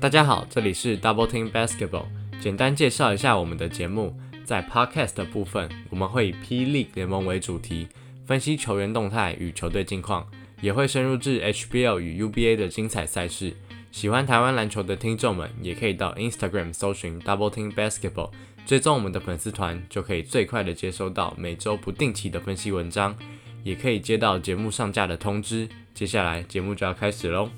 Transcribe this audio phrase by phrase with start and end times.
[0.00, 2.06] 大家好，这里是 Double Team Basketball。
[2.40, 7.86] 简单介绍一下我们的节目，在 Podcast 的部分，我们会以霹雳联盟为主题，
[8.24, 10.26] 分析球员动态与球队近况，
[10.62, 13.52] 也会深入至 HBL 与 UBA 的精彩赛事。
[13.92, 18.30] 喜欢台湾篮球的听众们，也可以到 Instagram 搜寻 Double Team Basketball，
[18.64, 23.14] 追踪我们的粉丝团，就可以最快的接收到每周不定期的分析文章，
[23.62, 25.68] 也可以接到节目上架的通知。
[25.92, 27.50] 接下来节目就要开始喽。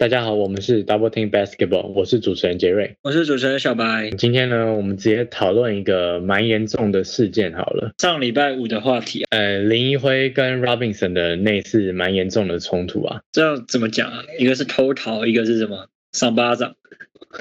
[0.00, 4.08] 大家好，我们是 Double Team Basketball，我是主持人杰瑞，我是主持人小白。
[4.16, 7.92] 今天呢，我们直接讨论一个蛮严重的事件好了。
[7.98, 13.20] 上礼拜五的话题，呃，林一辉跟 Robinson 的那次蛮严重的冲突啊。
[13.30, 14.24] 这样怎么讲啊？
[14.38, 15.90] 一个是偷桃，一个是什么？
[16.12, 16.76] 赏巴掌。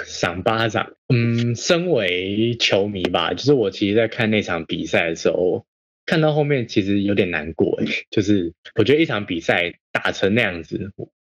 [0.04, 0.92] 赏巴掌。
[1.08, 5.66] 嗯，身为球迷吧，就是我其实在看那场比赛的时候，
[6.06, 7.80] 看到后面其实有点难过，
[8.12, 10.92] 就是我觉得一场比赛打成那样子。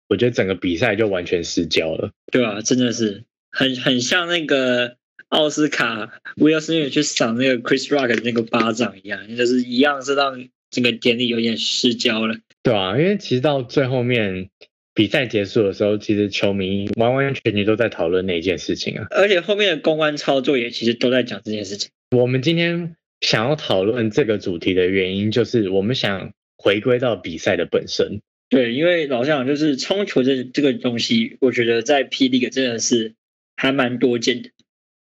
[0.10, 4.96] 我觉得整个比赛就完全失焦了，对啊，真的是很很像那个
[5.30, 12.38] 奥斯卡威尔斯去赏那个 Chris Rock 的那个巴掌一样，就是一样是让整个典礼有点失焦了。
[12.64, 14.50] 对啊，因为其实到最后面
[14.94, 21.90] 比赛结束的时候，其实球迷完完全全都在讨论那件事情啊，而且后面的公关操作也其实都在讲这件事情。
[22.16, 28.22] 我们今天想要讨论这个主题的原因，就是我们想回归到比赛的本身。
[28.50, 32.30] 对，因为老实讲，就是冲球这这个东西，我觉得在 P.
[32.30, 33.16] League 真的是
[33.58, 34.52] 还蛮多见的，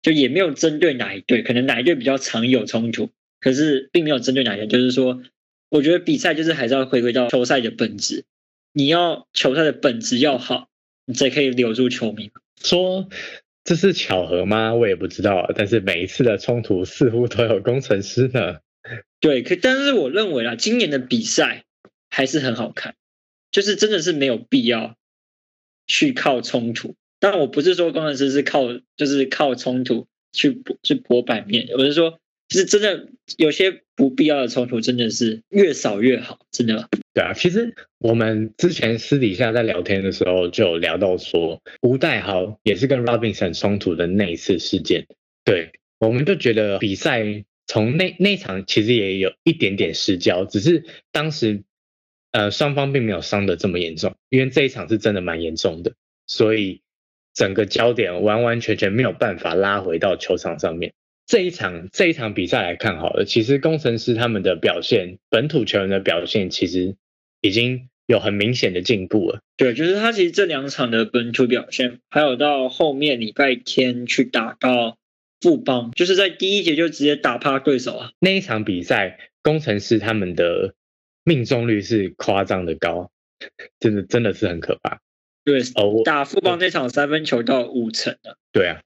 [0.02, 4.66] 就也没有针对哪一队，可能哪一队比较常有冲突，可是并没有针对哪一队。
[4.66, 5.22] 就是说，
[5.68, 8.24] 我觉得比赛就是还是要回归到球赛的本质，
[8.72, 10.68] 你要球赛的本质要好，
[11.06, 12.32] 你才可以留住球迷。
[12.60, 13.08] 说
[13.62, 14.74] 这是巧合吗？
[14.74, 18.56] 我也不知道，但是每一次的冲突似乎都有工程师呢。
[19.20, 21.64] 对，可但是我认为啊，今年的比赛
[22.08, 22.96] 还是很好看。
[23.50, 24.96] 就是真的是没有必要
[25.86, 28.62] 去靠冲突，但我不是说工程师是靠
[28.96, 36.88] 就是靠冲突去去博版面，我是说，就是真的有些不必要的冲突，真的是越少越好，真的。
[37.12, 45.06] 对啊，其实我们之前私底下在聊天的时候就有聊到说，吴代豪也是跟 Robinson 冲突的那一次事件，
[45.44, 51.64] 对，我们就觉得比赛从那那场其实也有一点点失焦，只是当时。
[52.32, 55.94] 呃，双方并没有伤的这么严重，因为这一场是真的蛮严重的，
[56.28, 56.80] 所以
[57.34, 60.92] 整个焦点完完全全没有办法拉回到球场上面。
[61.26, 66.94] 这一场这一场比赛来看好了，其实工程师他们的表现，本土球员的表现，其实
[67.40, 69.40] 已经有很明显的进步了。
[69.56, 74.98] 对，就是他其实这两场的本土表现，还有到后面礼拜天去打到
[75.40, 78.10] 富邦，就是在第一节就直接打趴对手啊。
[78.20, 80.74] 那一场比赛，工程师他们的。
[81.24, 83.10] 命中率是夸张的高，
[83.78, 85.00] 真的真的是很可怕。
[85.44, 88.36] 对，哦打富邦那场三分球到五成了。
[88.52, 88.82] 对啊，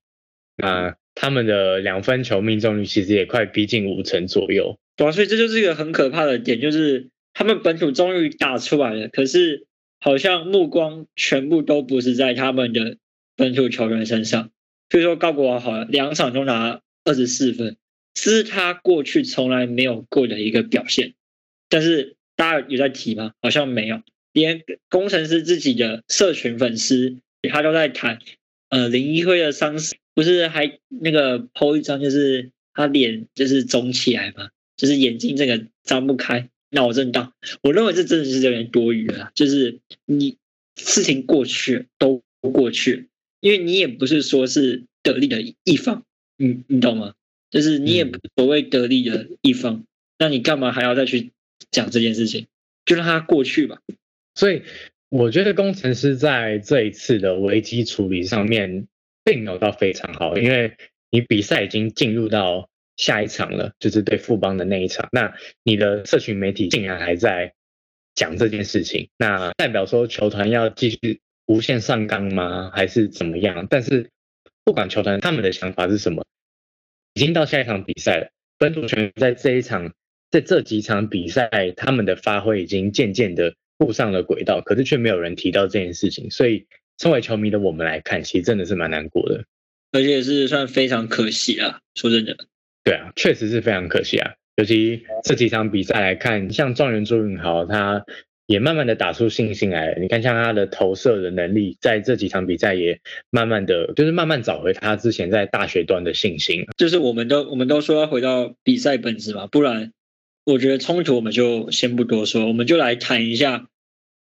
[0.56, 4.78] 那他们的两分球命中率其实也快逼近五成左右。
[4.96, 9.66] 对啊，所以这就是一个很可怕的点，就是他们本土终于打出来了，可是
[10.00, 12.98] 好像目光全部都不是在他们的
[13.36, 14.50] 本土球员身上。
[14.90, 17.76] 所以说高国华好了，两场都拿二十四分，
[18.14, 21.14] 是他过去从来没有过的一个表现，
[21.68, 22.16] 但是。
[22.36, 23.32] 大家有在提吗？
[23.40, 24.02] 好像没有，
[24.32, 27.18] 连工程师自己的社群粉丝
[27.50, 28.18] 他都在谈。
[28.70, 37.32] 呃，林一辉的伤势不是还那个 po 一张，就是他脸就是肿起来嘛，就是眼睛这个张不开，脑震荡。
[37.62, 40.38] 我认为这真的是有点多余了，就是你
[40.74, 43.08] 事情过去都过去，
[43.40, 46.04] 因为你也不是说是得力的一方，
[46.36, 47.14] 你你懂吗？
[47.50, 49.84] 就是你也不所谓得力的一方，
[50.18, 51.30] 那你干嘛还要再去？
[51.70, 52.46] 讲这件事情，
[52.84, 53.80] 就让它过去吧。
[54.34, 54.62] 所以
[55.08, 58.88] 我觉得工程师在这一次的危机处理上面
[59.24, 60.76] 并没有到非常好，因为
[61.10, 65.08] 你比赛已经进入到下一场了，就是对富邦的那一场。
[65.12, 67.54] 那你的社群媒体竟然还在
[68.14, 72.70] 讲这件事情，那代表说球团要继续无限上纲吗？
[72.74, 73.66] 还是怎么样？
[73.70, 74.10] 但是
[74.64, 76.24] 不管球团他们的想法是什么，
[77.14, 79.92] 已经到下一场比赛了，本土球员在这一场。
[80.34, 86.66] 在这几场比赛，他们的发挥已经渐渐的步上了轨道，可是却没有人提到这件事情，所以
[86.98, 89.44] 身为球迷的我们来看，其实真的是蛮难过的，
[89.92, 91.78] 而且是算非常可惜啊。
[91.94, 92.36] 说真的，
[92.82, 94.32] 对啊，确实是非常可惜啊。
[94.56, 98.04] 尤其这几场比赛来看，像状元朱云豪，他
[98.46, 100.00] 也慢慢的打出信心来了。
[100.00, 102.98] 你看，像他的投射的能力，在这几场比赛也
[103.30, 106.64] 慢慢的就是慢慢找回他之前在大学端的信心。
[106.76, 109.92] 就是我们都我们都说要回到比赛本质嘛，不然。
[110.44, 113.68] 我觉得冲突我们就先不多说，我们就来谈一下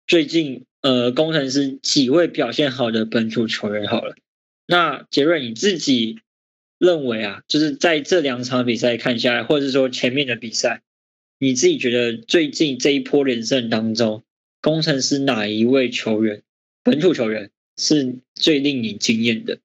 [0.06, 4.16] 最近呃工程师几位表现好的本土球员好了。
[4.66, 6.20] 那杰瑞你自己
[6.78, 10.82] 认为啊，就是在这两场比赛看下来，或者是说前面的比赛，
[11.38, 14.24] 你自己觉得最近这一波连胜当中，
[14.62, 16.42] 工程师哪一位球员
[16.82, 19.58] 本土球员是最令你惊艳的？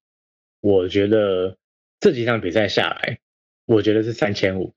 [0.60, 1.58] 我觉得
[2.00, 3.20] 这几场比赛下来，
[3.66, 4.74] 我觉得是三千五，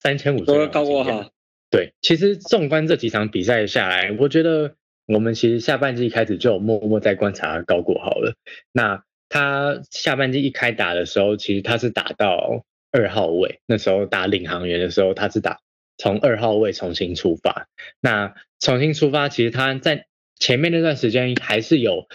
[0.00, 1.30] 三千五都高过哈。
[1.70, 4.74] 对，其实纵观这几场比赛下来，我觉得
[5.06, 8.34] 我们其实下半季开始就默默在观察高国豪了。
[8.72, 15.58] 那他下半季一开打的时候，其实他是打到二号位，那时候打领航员的时候，他是打
[15.98, 17.68] 从二号位重新出发。
[18.00, 20.06] 那重新出发，其实他在
[20.38, 22.06] 前面那段时间还是有，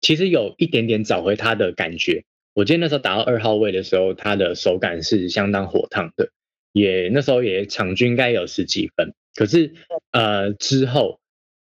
[0.00, 2.22] 其实有一点点找回他的感觉。
[2.54, 6.30] 我记得那时候打到二号位的时候，他的手感是相当火烫的。
[6.72, 9.74] 也那时候也场均应该有十几分，可是
[10.12, 11.20] 呃之后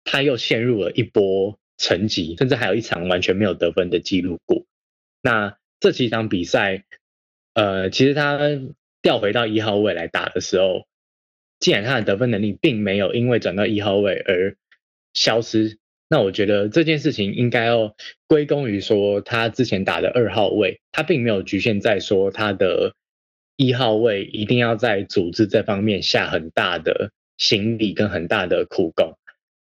[0.03, 4.65] 他又陷入了一波沉寂，甚至还有一场完全没有得分的记录过。
[5.21, 6.83] 那这几场比赛，
[7.53, 8.39] 呃其实他
[9.03, 10.88] 调回到一号位来打的时候，
[11.59, 14.57] 既然他的得分能力并没有因为转到一号位而
[15.13, 15.77] 消失，
[16.09, 17.95] 那我觉得这件事情应该要
[18.27, 22.95] 归功于说他之前打的二号位，他并没有局限在说他的。
[23.57, 29.18] 一号位一定要在组织这方面下很大的心力跟很大的苦功，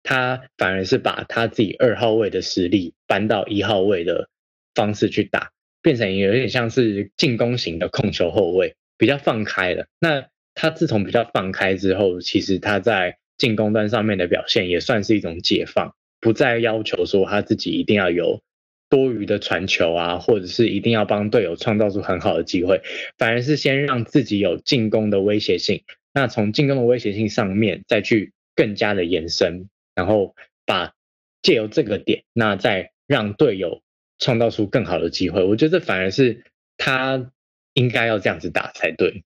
[0.03, 4.29] 他反而是把他自己二号位的实力搬到一号位的
[4.75, 9.87] 方式去打，变成有点像是进攻型的控球后卫，比较放开了。
[9.99, 18.41] 那他自从比较放开之后，其实他在进攻端上面的表现也算是一种解放，不再要求说他自己一定要有。
[18.89, 22.81] 多余的传球啊，或者是一定要帮队友创造出很好的机会，
[23.17, 25.83] 反而是先让自己有进攻的威胁性。
[26.11, 30.93] 那从进攻的威胁性上面再去更加的延伸，然后把
[31.43, 33.83] 借由这个点，那再让队友
[34.17, 35.43] 创造出更好的机会。
[35.43, 36.43] 我觉得这反而是
[36.75, 37.31] 他
[37.75, 39.23] 应该要这样子打才对。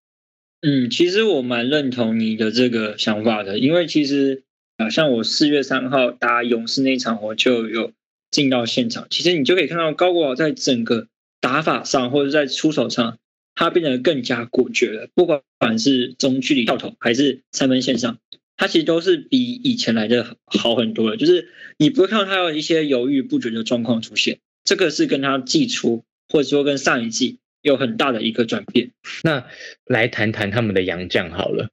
[0.61, 4.43] 嗯，其实我蛮认同你的这个想法的，因为其实
[4.75, 7.93] 啊，像我四月三号打勇士那场，我就有。
[8.33, 11.07] 进到现场，其实你就可以看到高国豪在整个
[11.39, 13.19] 打法上，或者在出手上，
[13.53, 15.07] 他变得更加果决了。
[15.13, 18.17] 不管是中距离跳投，还是三分线上，
[18.57, 21.15] 他其实都是比以前来的好很多了。
[21.15, 28.89] 就是你不会看到他有一些犹豫不决的状况出现，这个是跟他季初，或者说跟上一季有很大的一个转变。
[29.21, 29.45] 那
[29.85, 31.69] 来谈谈他们的洋将好了。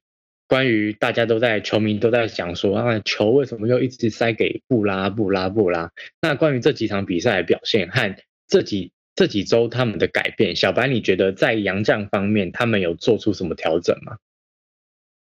[0.51, 5.89] 关于大家都在球迷都在讲说啊，球为什么又一直塞给布拉布拉布拉？
[6.21, 8.13] 那关于这几场比赛的表现和
[8.49, 14.17] 这几这几周他们的改变，小白你觉得在洋将方面他们有做出什么调整吗？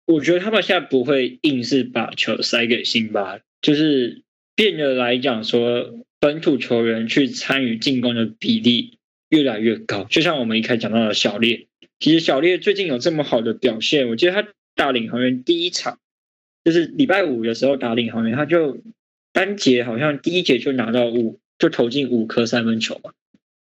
[0.06, 4.22] 我觉得他们现在不会硬是把球塞给辛巴，就是
[4.56, 8.96] 变得来讲说本土球员去参与进攻的比例
[9.28, 10.04] 越来越高。
[10.04, 11.66] 就像我们一开始讲到的小烈，
[12.00, 14.48] 其实小烈最近有这么好的表现，我觉得他。
[14.78, 15.98] 大领航员第一场
[16.64, 18.78] 就是礼拜五的时候打领航员，他就
[19.32, 23.10] 单节好像第一节就拿到五，就投进五颗三分球嘛。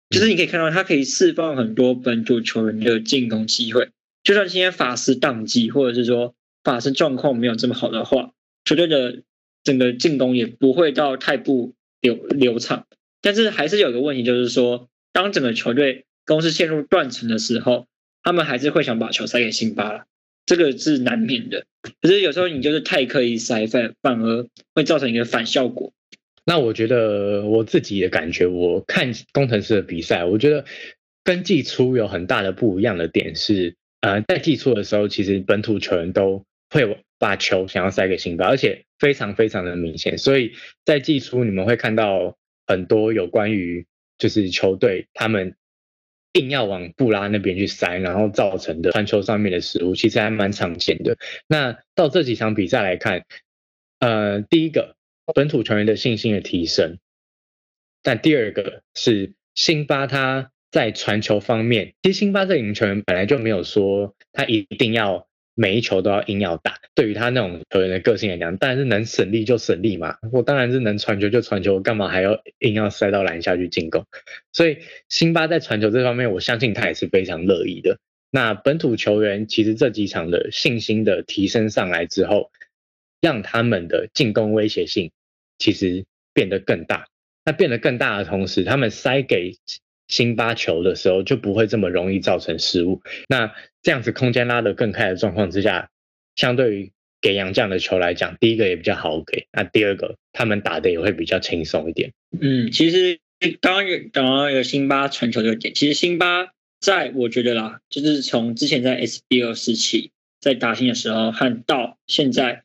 [0.09, 3.89] 就是你可以看到他可以释放很多本土球员的进攻机会，
[4.23, 8.33] 就算今天法师宕机，或者是说法师状况没有这么好的话，
[8.65, 9.23] 球队的
[9.65, 12.87] 整个进攻也不会到太不流流畅。
[13.21, 17.89] 但是还是有个问题，就是说当整个球队攻势陷入断层的时候，
[18.23, 20.05] 他们还是会想把球塞给辛巴了。
[20.51, 21.65] 这个是难免的，
[22.03, 25.93] 可是有时候你就是太刻意塞，反反而会造成一个反效果。
[26.45, 30.65] 那我觉得我自己的感觉，我看工程师的比赛，我觉得
[31.23, 40.19] 跟季初有很大的不一样的点是，呃，在季初的时候，其实本土球员都会把球想要塞给辛巴，而且非常非常的明显。
[40.19, 40.51] 所以
[40.85, 43.87] 在季初你们会看到很多有关于
[44.19, 45.55] 就是球队他们。
[46.35, 51.17] 硬要往布拉那边去塞，然后造成的传球上面的失误，其实还蛮常见的。
[51.47, 53.25] 那到这几场比赛来看，
[53.99, 54.97] 呃，第一个
[55.35, 56.99] 本土球员的信心的提升，
[58.03, 65.30] 但第二个是辛巴他在传球方面，其实辛巴这名球员本来就没有说他一定要。
[65.55, 70.17] 每一球都要硬要打，对于他那种球员的个性来讲，当然是能省力就省力嘛。
[70.33, 74.07] 我当然是能传球就传球，干嘛还要硬要塞到篮下去进攻？
[74.53, 74.79] 所以
[75.09, 77.99] 辛巴在传球这方面，我相信他也是非常乐意的。
[78.31, 82.51] 那本土球员其实这几场的信心的提升上来之后，
[83.21, 85.11] 让他们的进攻威胁性
[85.59, 87.07] 其实变得更大。
[87.45, 89.55] 那变得更大的同时，他们塞给。
[90.11, 93.01] 辛巴球的时候就不会这么容易造成失误。
[93.29, 95.89] 那这样子空间拉得更开的状况之下，
[96.37, 102.13] 相对于给杨将的球来讲，第一个也比较好给，那第二个他们打的也会比较轻松一点。
[102.39, 103.21] 嗯，其实
[103.61, 106.49] 刚刚有讲到有辛巴传球这个点，其实辛巴
[106.81, 112.65] 在我觉得啦，就是从之前在 SBL 时期在打新的时候，和到现在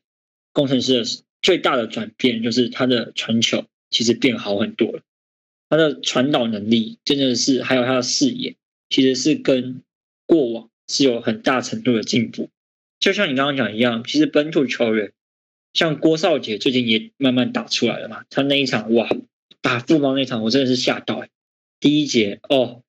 [0.52, 1.04] 工程师的
[1.42, 5.00] 最大的转变，就是他的传球其实变好很多了，
[5.68, 8.56] 他的传导能力真的是，还有他的视野，
[8.88, 9.82] 其实是跟
[10.26, 12.50] 过往是有很大程度的进步。
[13.00, 15.12] 就像你刚刚讲一样，其实本土球员
[15.72, 18.24] 像郭少杰最近也慢慢打出来了嘛。
[18.30, 19.08] 他那一场哇，
[19.60, 21.28] 打富邦那场，我真的是吓到哎！
[21.78, 22.82] 第一节哦，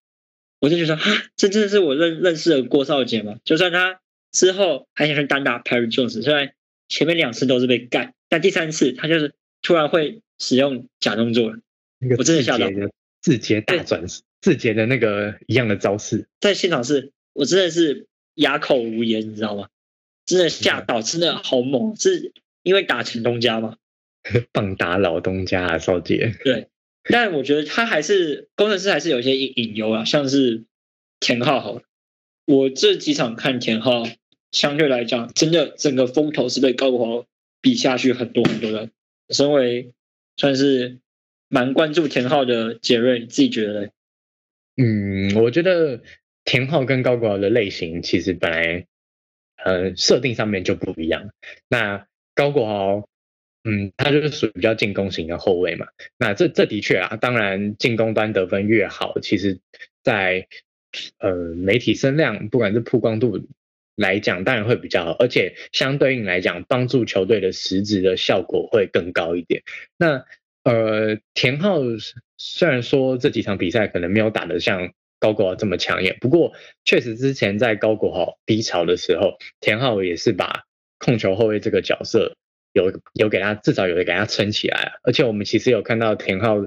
[0.59, 3.37] 我就觉得哈，这真的是我认认识的郭少杰吗？
[3.43, 3.99] 就算他
[4.31, 6.53] 之后还想去单打 Perry Jones，虽然
[6.87, 11.59] 前面两次都是被干，但第三次他就是突然会使用假动作了。
[12.17, 12.67] 我真的吓到，
[13.21, 14.05] 字节大转，
[14.41, 19.69] 字节的那个一样的招式，在现场是我真的是哑口无言，你知道吗？
[20.25, 21.95] 真的吓到，真的好猛！
[21.95, 23.77] 是因为打前东家吗？
[24.51, 26.35] 棒打老东家啊，少杰。
[26.43, 26.67] 对，
[27.05, 30.65] 但我觉得他还是工程师还是有一些隐隐忧啊，像是
[31.19, 31.81] 田浩好。
[32.45, 34.03] 我这几场看田浩，
[34.51, 37.25] 相对来讲，真的整个风头是被高国豪
[37.61, 38.89] 比下去很多很多的。
[39.29, 39.93] 身为
[40.35, 40.99] 算是
[41.49, 43.87] 蛮关注田浩的杰瑞，自己觉得呢？
[44.77, 46.01] 嗯，我觉得
[46.45, 48.85] 田浩跟高国豪的类型其实本来。
[49.65, 51.31] 呃，设定上面就不一样。
[51.67, 53.09] 那高国豪，
[53.63, 55.87] 嗯，他就是属于比较进攻型的后卫嘛。
[56.19, 59.59] 那这这的确啊，当然进攻端得分越好，其实，
[60.03, 60.47] 在
[61.17, 63.47] 呃媒体声量，不管是曝光度
[63.95, 69.63] 来讲，当然会比较好，而且相对应来讲，帮助球队的实质的效果会更高一点。
[69.97, 70.23] 那
[70.69, 71.79] 呃，田浩
[72.37, 74.91] 虽然说这几场比赛可能没有打得像。
[75.19, 76.53] 高国豪这么抢眼，不过
[76.85, 80.65] 确实之前在高国豪低潮的时候，田浩也是把
[80.99, 82.35] 控球后卫这个角色
[82.71, 86.57] 有有给他至少有给他撑起来而且我们其实有看到田浩，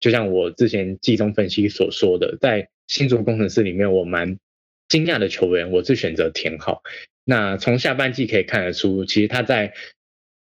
[0.00, 4.38] 就像我之前季中分析所说的，在新竹工程师里面，我蛮
[4.88, 6.82] 惊讶的球员，我是选择田浩。
[7.24, 9.72] 那从下半季可以看得出，其实他在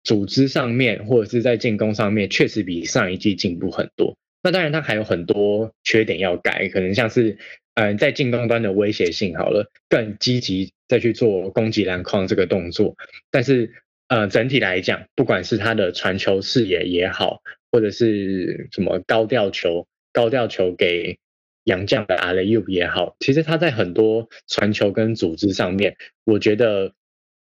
[0.07, 4.17] 组织上面或者是在进攻上面，确实比上一季进步很多。
[4.41, 7.37] 那当然，他还有很多缺点要改，可能像是，
[7.75, 12.95] 嗯，在进攻端的威胁性好了，更积极再去做攻击篮筐这个动作。
[13.33, 13.73] 但是，
[14.07, 21.19] 呃，整体来讲，不管是他的传球视野也好，或者是什么高吊球、高吊球给
[21.65, 26.93] 杨将的阿雷又也好，其实他在很多传球跟组织上面，我觉得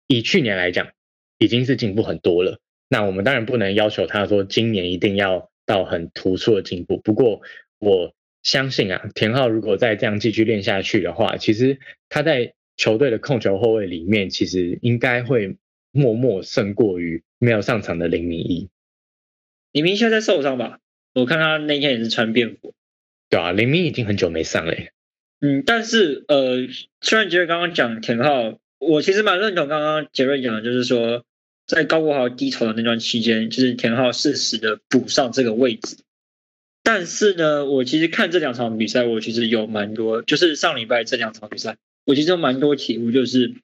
[0.08, 0.88] 以去年来讲，
[1.38, 2.60] 已经是进步很多了。
[2.90, 5.50] 那我们当然不能要求他说今年一定要。
[5.68, 7.42] 到很突出的进步，不过
[7.80, 8.14] 我
[8.44, 15.58] 相信啊，田浩如果再这样继续练下去的话，其实他在球队的控球后卫里面，其实应该会
[15.90, 18.70] 默默胜过于没有上场的林明义。
[19.72, 20.78] 林明现在受伤吧？
[21.16, 22.76] 我看他那天也是穿便服。
[23.32, 24.76] 对啊，林明已经很久没上了。
[25.42, 26.68] 嗯，但是呃，
[27.02, 31.24] 虽然觉得刚刚讲田浩，我其实蛮认同刚刚杰瑞讲的，就是说。
[31.68, 35.98] 在高国豪低潮的那段期间，就是田浩适时的补上这个位置。
[36.84, 43.56] 但是呢，我其实看这两场比赛，我其实有蛮多，就是上礼拜这两场比赛，我其实有蛮多体悟，就是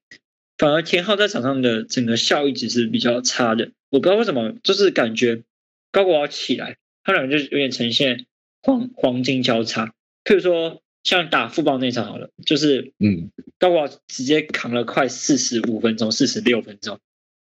[0.58, 3.70] 反而田浩在场上的整个效益值是比较差的。
[3.92, 5.44] 我不知道为什么，就是感觉
[5.92, 8.26] 高国豪起来，他两个就有点呈现
[8.64, 9.94] 黄黄金交叉。
[10.24, 17.00] 譬如说，像打富邦那场好了，就是嗯，高国直接扛了快四十五分钟，四十六分钟。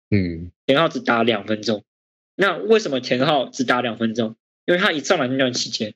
[0.10, 1.84] 嗯，田浩只打两分钟，
[2.36, 4.36] 那为什么田浩只打两分钟？
[4.66, 5.94] 因为他一上来那段期间，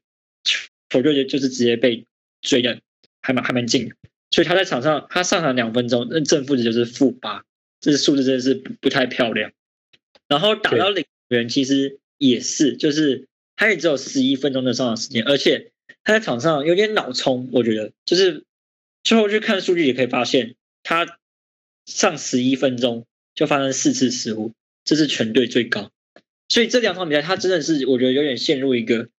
[0.89, 2.05] 球队就是直接被
[2.41, 2.81] 追的
[3.21, 3.95] 还蛮还蛮近的，
[4.31, 7.45] 所以他在场上他上场两分钟，那正负值就是负八，
[7.79, 9.51] 这数字真的是不不太漂亮。
[10.27, 15.71] 然后打到领人其实也是，就是他也只有十一分钟的上场时间，而且
[16.03, 18.45] 他在场上有点脑冲，我觉得就是
[19.03, 21.19] 最后去看数据也可以发现，他
[21.85, 23.05] 上十一分钟。
[23.37, 24.53] 就发生四次失误，
[24.83, 25.91] 这是全队最高。
[26.49, 29.09] 所以这两场比赛，他真的是我觉得有点陷入一个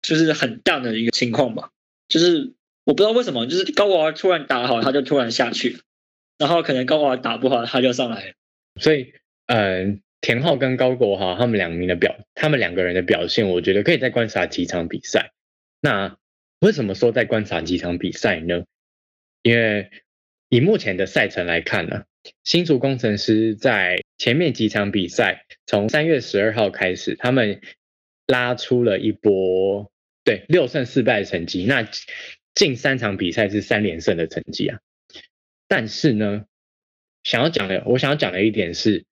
[0.00, 1.68] 就是很淡的一个情况吧。
[2.08, 5.80] 就是我不知道为什么，就是高国华突然打好，他就突然下去
[6.38, 8.34] 然后可能高华打不好，他就上来
[8.80, 9.12] 所以，
[9.44, 15.32] 嗯，田浩跟高国豪他们两名的表，他们两个人的表现，我觉得可以再观察几场比赛。
[15.80, 16.16] 那
[16.60, 18.64] 为什么说再观察几场比赛呢？
[19.42, 19.90] 因为
[20.48, 22.04] 以目前的赛程来看呢。
[22.44, 27.62] 新竹工程师在前面几场比赛，从三月十二号开始，他们
[28.26, 29.90] 拉出了一波
[30.22, 31.64] 对六胜四败的成绩。
[31.64, 31.88] 那
[32.54, 34.80] 近三场比赛是三连胜的成绩啊。
[35.66, 36.44] 但是呢，
[37.22, 39.06] 想要讲的，我想要讲的一点是，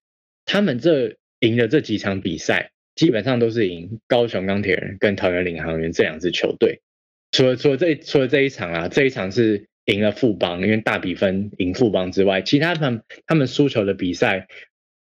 [0.45, 6.81] 他们这赢的这几场比赛，基本上都是赢高雄钢铁人跟桃园领航员这两支球队。
[7.31, 14.49] 除了除了这除了这一场啊，这一场是赢了富邦，因为大比分赢富邦之外，其他他们他们输球的比赛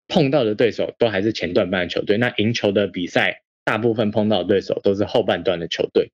[0.07, 2.17] 碰到的对手都还是前段班的球队。
[2.17, 6.11] 那赢球的比赛，大部分碰到的对手都是后半段的球队。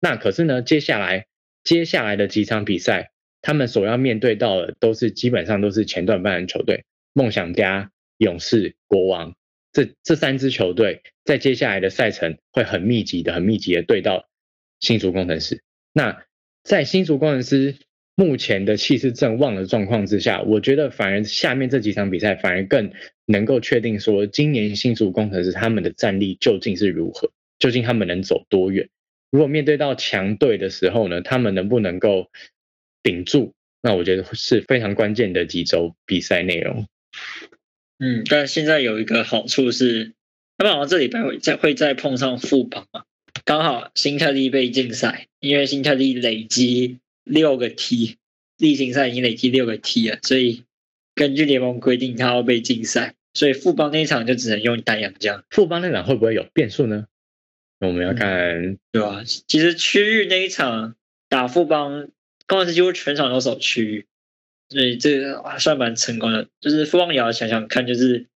[0.00, 1.26] 那可是呢，接下来
[1.64, 3.10] 接下来的几场比赛，
[3.42, 9.34] 他们所要面对到的都是基本上都是前段班的球队，梦想家、勇士、国王
[9.78, 14.28] 这这三支球队，在接下来的赛程会很密集的、很密集的对到
[14.80, 15.62] 新竹工程师。
[15.92, 16.24] 那
[16.64, 17.76] 在新竹工程师
[18.16, 22.92] 目前的气势正旺的状况之下，我觉得反而下面这几场比赛反而更
[23.24, 27.30] 能够确定说，今年新竹工程师他们的战力究竟是如何，
[27.60, 28.88] 究竟他们能走多远。
[29.30, 32.32] 如果面对到强队的时候呢，他们能不能够
[33.04, 33.54] 顶住？
[33.80, 36.88] 那我觉得是非常关键的几周比赛内容。
[37.98, 40.12] 嗯，但现在有一个好处是，
[40.56, 43.04] 他们好像这礼拜会再会再碰上副榜嘛，
[43.44, 48.16] 刚好新特利被禁赛，因为新特利累积六个 T，
[48.56, 50.64] 例行赛已经累积六个 T 了，所以
[51.14, 55.44] 根据联盟规定，他要被禁赛，所以副帮那一场就只能用丹阳将。
[55.50, 57.06] 副帮那场会不会有变数呢？
[57.80, 59.22] 我们要看，对吧？
[59.24, 60.94] 其实区域那一场
[61.28, 62.08] 打副帮，
[62.46, 64.06] 刚开始几乎全场都守区域，
[64.68, 66.48] 所以这个还算蛮成功的。
[66.60, 68.26] 就是富邦也要想想看，就是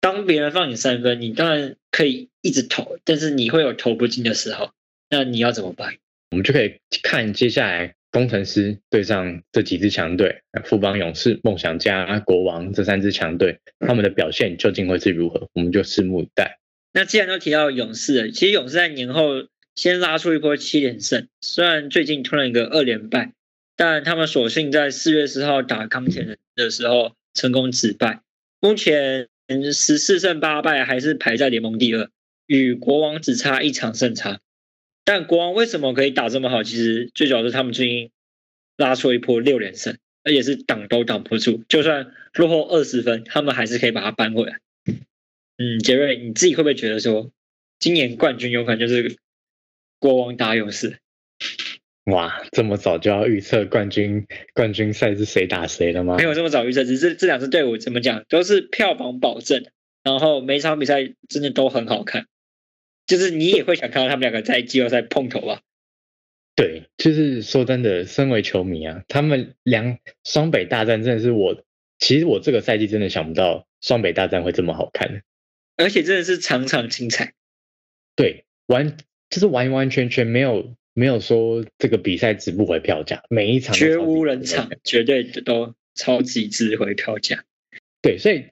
[0.00, 4.70] 当别人放你三分，你当然可以一直投，但是你会有投不进的时候，
[5.10, 5.94] 那你要怎么办？
[6.30, 15.48] 我们就可以看接下来工程师对上这几支强队，富邦勇士、梦想家、国王这三支强队，他们的表现究竟会是如何？
[15.54, 16.58] 我们就拭目以待。
[16.92, 23.32] 那既然都提到勇士了，其实勇士在年后先拉出一波七连胜，虽然最近突然一个二连败，
[23.78, 28.22] 但他们索性在四月十号打钢铁人的时候成功止败，
[28.58, 29.28] 目前
[29.72, 32.10] 十四胜八败，还是排在联盟第二，
[32.46, 34.40] 与国王只差一场胜差。
[35.04, 36.64] 但国王为什么可以打这么好？
[36.64, 38.10] 其实最主要是他们最近
[38.76, 44.58] 拉出一波六连胜，而且是挡都挡不住，就算落后二十分，他们还是可以把它扳回来。
[45.56, 47.30] 嗯，杰瑞，你自己会不会觉得说，
[47.78, 49.16] 今年冠军有可能就是
[50.00, 50.98] 国王打勇士？
[52.10, 56.16] 哇，这么早就要预测冠军冠军赛是谁打谁了吗？
[56.16, 59.66] 没有这么早预测，只是这两支队伍怎么讲都是票房保证，
[60.02, 62.26] 然后每场比赛真的都很好看，
[63.06, 65.60] 就是你也会想看到他们两个在季后赛碰头吧？
[66.56, 71.62] 对，就是说真的，身为球迷啊，他们两双北大战真的是我，
[71.98, 75.22] 其实我这个赛季真的想不到双北大战会这么好看。
[75.76, 77.34] 而且真的是场场精彩，
[78.16, 78.96] 对，完
[79.30, 87.44] 就是完完全全没有没有说这个比赛值不回票价，每一场绝无人场，绝对都超级值回票价。
[88.02, 88.46] 对，所以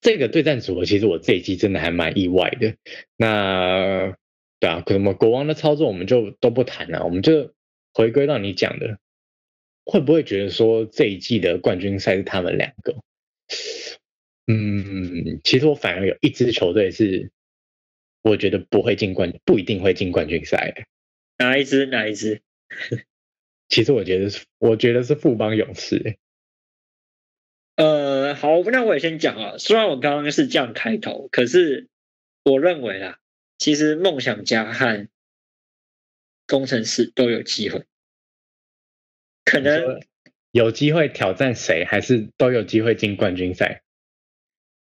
[0.00, 2.74] 这个对战组合其实我这一季真的还蛮意外的。
[3.16, 4.16] 那
[4.58, 7.54] 对啊，可能国王的操作我们就都不谈了，我们就
[7.94, 8.98] 回归到你讲的，
[9.84, 12.96] 会不会觉得说这一季的冠军赛是他们两个？
[14.48, 17.30] 嗯，其实我反而有一支球队是，
[18.22, 20.84] 我觉得不会进冠，不一定会进冠军赛。
[21.42, 21.86] 哪一支？
[21.86, 22.40] 哪一支？
[23.68, 26.18] 其实我觉得是，我觉得是富邦勇士。
[27.74, 29.58] 呃，好，那我也先讲啊。
[29.58, 31.88] 虽然我刚刚是这样开头，可是
[32.44, 33.18] 我认为啦，
[33.58, 35.08] 其实梦想家和
[36.46, 37.84] 工程师都有机会，
[39.44, 40.00] 可能
[40.52, 43.82] 有机会挑战谁，还是都有机会进冠军赛。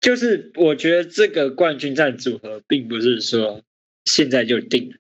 [0.01, 3.63] 就是我觉得这个冠军战组合并不是说
[4.05, 4.97] 现在就定了，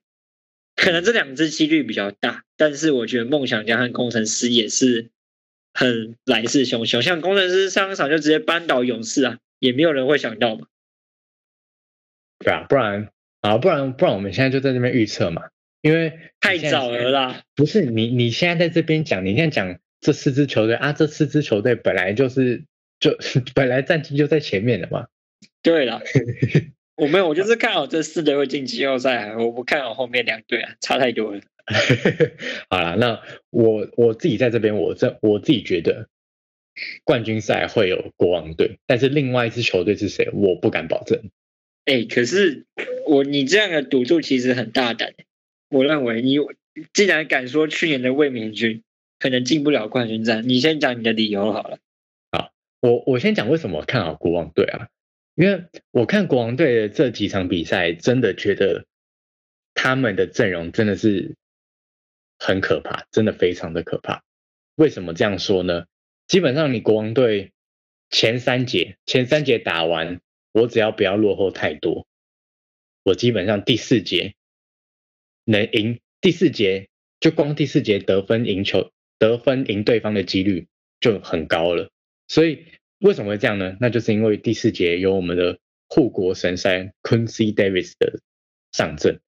[0.76, 5.10] 可能这两支几率比较大，但是我觉得梦想家和工程师也是
[5.72, 10.66] 很来势汹汹，像工程师上场就直接扳倒勇士啊，也没有人会想到嘛。
[12.38, 13.08] 对啊，不然
[13.40, 15.42] 啊，不然不然我们现在就在这边预测嘛，
[15.80, 17.42] 因为太早了啦。
[17.54, 22.64] 不是你你现在在这边讲，你现在讲这四支球队啊，这四支球队本来就是。
[23.02, 23.18] 就
[23.56, 25.08] 本来战绩就在前面的嘛。
[25.60, 26.00] 对了，
[26.96, 31.40] 我没有，我就是看好这四队会进季后赛，我不看好后面两队啊，差太多了。
[32.68, 36.08] 好了，那我我自己在这边，我这我自己觉得
[37.04, 41.30] 冠军赛会有国王队，但是另外一支球队是谁，我不敢保证。
[41.84, 42.66] 哎，可是
[43.06, 45.14] 我你这样的赌注其实很大胆，
[45.70, 46.36] 我认为你
[46.92, 48.82] 既然敢说去年的卫冕军
[49.18, 51.78] 可能进不了冠军战，你先讲你的理由好了。
[52.30, 52.50] 好
[52.80, 54.88] 我我先讲为什么看好国王队啊？
[55.34, 58.86] 因为我看国王队的这几场比赛，真的觉得
[59.74, 61.36] 他们的阵容真的是
[62.38, 64.22] 很可怕，真的非常的可怕。
[64.74, 65.86] 为什么这样说呢？
[66.26, 67.52] 基本上你国王队
[68.10, 70.20] 前三节前三节打完，
[70.52, 72.06] 我只要不要落后太多，
[73.02, 74.34] 我基本上第四节
[75.44, 76.88] 能赢，第四节
[77.20, 80.66] 就光第四节得分赢球，得分赢对方的几率
[81.00, 81.90] 就很高了。
[82.28, 82.66] 所以
[83.02, 83.76] 为什么会这样呢？
[83.80, 88.20] 那就是因为第四节有我们的护国神山 Quincy Davis 的
[88.72, 89.20] 上阵，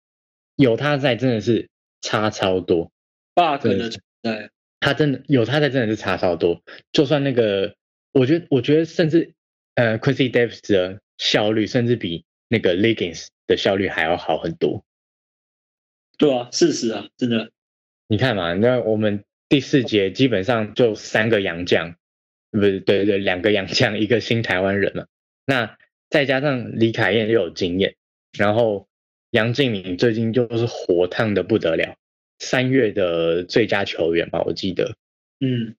[0.57, 1.69] 有他在真的是
[2.01, 2.91] 差超多。
[3.35, 6.63] bug 对的存在，他真的有他在，真的是差超多。
[6.93, 7.75] 就算那个，
[8.13, 9.35] 我觉得，我觉得甚至
[9.75, 14.85] 呃，Quincy Davis 的效率甚至比那个 Legends 的效率还要好很多。
[16.17, 17.51] 对啊，事实啊，真的，
[18.07, 21.97] 你看嘛，那我们第四节基本上就三个洋将，
[22.59, 25.07] 不是对对对，两个洋将，一个新台湾人嘛。
[25.47, 25.77] 那
[26.09, 27.97] 再加上李凯燕又有经验，
[28.39, 28.89] 然后
[29.31, 31.97] 杨敬敏最近就是火烫的不得了，
[32.39, 34.95] 三月的最佳球员吧，我记得。
[35.41, 35.75] 嗯，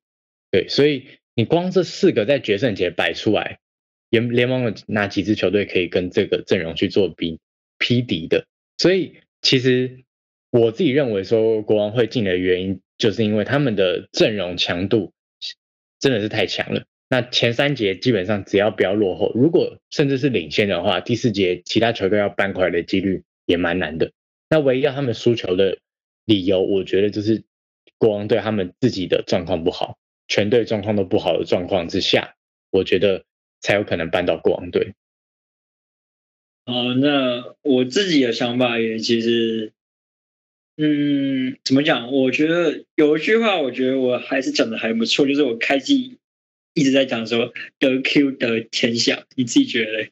[0.52, 3.60] 对，所以你光这四个在决胜节摆出来，
[4.10, 7.40] 联联盟有哪几支球队可以跟这个阵容去做比
[7.80, 8.46] 匹敌的？
[8.78, 10.04] 所以其实
[10.52, 15.14] 我自己认为说国王会进的原因，就是因为他们的阵容强度
[16.06, 16.84] 真的是太强了。
[17.10, 24.12] 那前三节基本上只要不要落后，如果甚至是领先的话，第四节其他球队要扳回来的几率也蛮难的。
[24.48, 25.80] 那唯一要他们输球的
[26.26, 27.44] 理由，我觉得就是
[27.98, 32.36] 国王队他们自己的状况不好，全队状况都不好的状况之下，
[32.70, 33.24] 我觉得
[33.62, 34.94] 才有可能扳到国王队。
[36.68, 39.74] 好，那我自己的想法也其实，
[40.78, 42.12] 嗯，怎么讲？
[42.12, 46.18] 我觉得有一句话，我觉得我还是讲的还不错，就是我开机
[46.74, 50.12] 一直在讲说得 Q 得天下，你自己觉得嘞？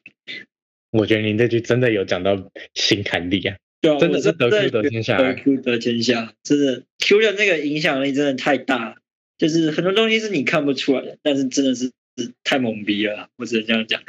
[0.90, 3.56] 我觉得您这句真的有讲到心坎里啊！
[3.80, 8.96] 对啊，真的是得 Q 得天下得 Q 得天下，真的 Q 的那个影响力真的太大，
[9.36, 14.00] 就是很多东西是你看不出来的，但是真的是是太懵逼了，我只能这样讲。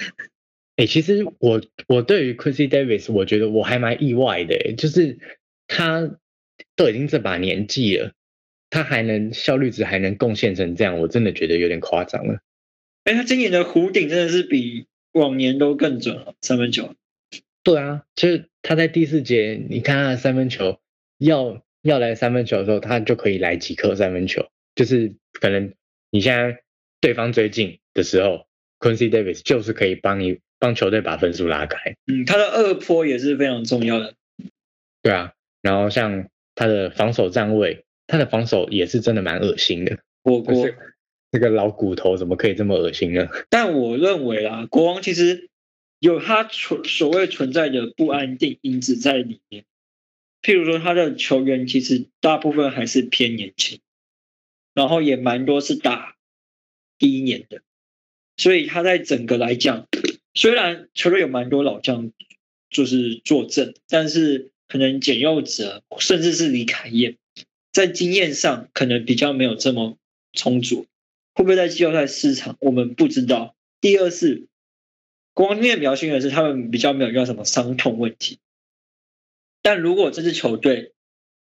[0.77, 5.17] 哎、其实我我对于 Quincy Davis，我觉得我还蛮意外的、欸，就是
[5.67, 6.17] 他
[6.75, 8.11] 都已经这把年纪了，
[8.69, 12.39] 他还能效率值还能贡献成这样，我真的觉得有点夸张了。
[13.03, 16.95] 哎，他今年的弧顶真的是比往年都更准了，三分球。
[17.63, 20.79] 对啊，就是他在第四节，你看他的三分球
[21.17, 25.73] 要要来三分球的时候，他就可以来几颗三分球，就是可能
[26.09, 26.61] 你现在
[26.99, 28.47] 对方追进的时候
[28.79, 31.95] ，Quincy Davis 就是可以帮你帮球队把分数拉开。
[32.05, 34.13] 嗯，他的二坡也是非常重要的。
[35.01, 39.99] 对啊，然后像他的防守站位，他的防守也是真的蛮恶心的。
[40.23, 40.77] 火锅就是
[41.31, 43.27] 那个老骨头怎么可以这么恶心呢？
[43.51, 45.49] 但我认为啊，国王其实
[45.99, 49.65] 有他存所谓存在的不安定因子在里面。
[50.41, 53.79] 譬如说，他的球员其实大部分还是偏年轻，
[54.75, 56.15] 然后也蛮多是打
[56.99, 57.61] 第一年的，
[58.37, 59.87] 所以他在整个来讲，
[60.35, 62.11] 虽然球队有蛮多老将
[62.69, 67.17] 就是坐镇，但是可能简佑哲甚至是李凯燕，
[67.71, 69.97] 在经验上可能比较没有这么
[70.33, 70.87] 充足。
[71.33, 72.57] 会不会在季后赛市场？
[72.61, 73.55] 我们不知道。
[73.81, 74.47] 第二是，
[75.33, 78.39] 国王今年比较幸运的是，他们比较没有遇到什么伤痛问题。
[79.61, 80.93] 但如果这支球队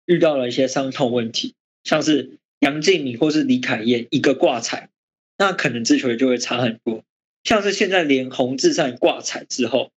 [0.06, 1.54] 遇到了一些伤痛问题，
[1.84, 4.88] 像是杨敬敏或是李凯燕一个挂彩，
[5.36, 7.04] 那可能这球队就会差很多。
[7.44, 9.92] 像是现在连洪志善挂彩之后，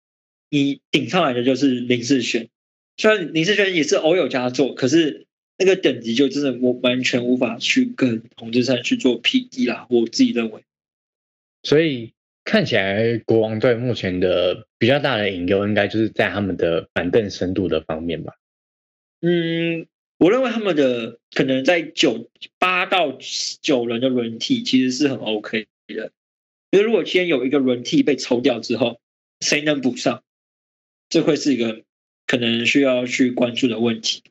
[0.49, 2.49] 你顶上来的就是林志炫，
[3.03, 5.27] 虽然林世轩也是偶有佳作，可是
[5.59, 9.89] 那个等级就真的我完全无法去跟洪志山去做匹敌啦。
[9.91, 10.63] 我自己认为。
[11.65, 12.13] 所以
[12.45, 18.35] 看起来国王队目前的比较大的隐忧，应该就是在他们的板凳深度的方面吧。
[19.21, 19.89] 嗯，
[20.19, 23.19] 我认为他们的可能在九八到
[23.63, 26.13] 九人的轮替其实是很 OK 的。
[26.71, 29.01] 因为如果今天有一个轮替被抽掉之后，
[29.41, 30.23] 谁能补上，
[31.09, 31.83] 这会是一个
[32.33, 34.23] 可能需要去关注的问题。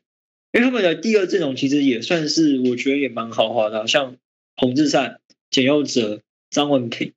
[0.52, 4.16] 因为他们的第二阵容其实也算是我觉得也蛮豪华的，像
[4.56, 5.20] 洪志善、
[5.52, 7.12] 简佑哲、张文平，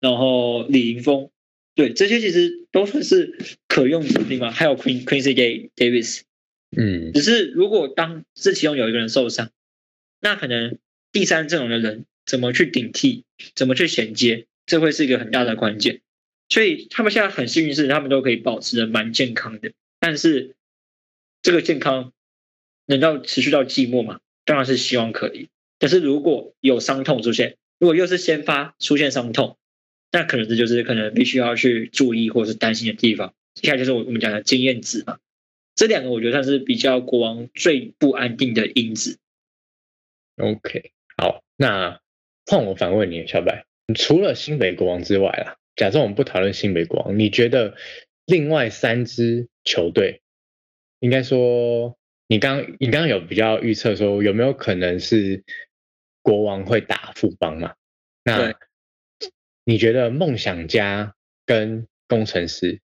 [0.00, 1.28] 然后李云峰，
[1.74, 5.34] 对这些其实都算是可用的地方，还有 Queen Quincy
[5.76, 6.22] Davis。
[6.74, 9.50] 嗯，只是如果当这其中有一个人受伤，
[10.22, 10.78] 那可能
[11.12, 16.00] 第三阵容的人怎么去顶替，怎么去衔接，这会是一个很大的关键。
[16.48, 19.72] 所以他们现在很幸运是，他们都可以保持的蛮健康的。
[20.02, 20.56] 但是
[21.42, 22.12] 这个健康
[22.86, 24.18] 能到持续到寂寞吗？
[24.44, 25.48] 当然是希望可以。
[25.78, 29.58] 但是如果有伤痛出现，如果又是先发出现伤痛，
[30.10, 33.32] 那可能这就是可能必须要去注意或是担心的地方。
[33.54, 35.20] 接下来就是我我们讲的经验值嘛。
[35.76, 39.20] 这两个我觉得算是比较国王最不安定的因子。
[40.36, 42.00] OK，好，那
[42.46, 47.76] 换我反问你，小白，除了新北国王之外啦，假设我们不讨论新北国王，你觉得
[48.26, 50.22] 另外三支球队，
[51.00, 55.44] 应该说你刚你刚刚有比较预测说有没有可能是
[56.22, 57.74] 国王会打富邦嘛？
[58.24, 58.54] 那
[59.64, 62.80] 你觉得梦想家跟工程师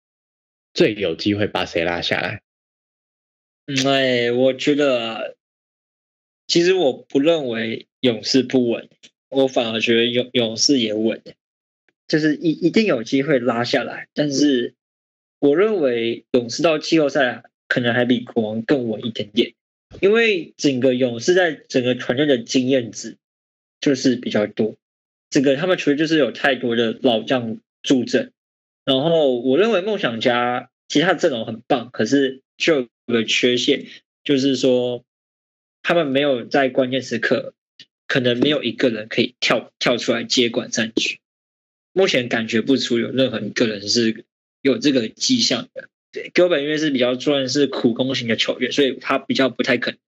[0.75, 2.43] 最有机会把谁拉下来？
[3.67, 5.37] 嗯，哎，我觉得
[6.47, 8.89] 其实我不认为勇士不稳，
[9.29, 11.23] 我反而觉得勇勇士也稳，
[12.09, 14.09] 就是一一定有机会拉下来。
[14.13, 14.75] 但是
[15.43, 19.55] 我认为勇士到季后赛可能还比国王更稳一点点，
[20.01, 23.17] 因为整个勇士在整个团队的经验值
[23.81, 24.77] 就是比较多，
[25.31, 28.31] 这个他们球队就是有太多的老将助阵。
[28.85, 33.87] 然后我认为梦想家其他的阵容很棒，可是就有个缺陷，
[34.23, 35.05] 就是说
[35.83, 37.53] 他们没有在关键时刻，
[38.07, 41.19] 可能没有一个人可以跳跳出来接管战局。
[41.93, 44.25] 目前感觉不出有任何一个人是
[44.63, 45.91] 有这个迹象的。
[46.11, 49.99] 对，戈本因为是比较算是苦攻型的球员，所以他比较不太可能。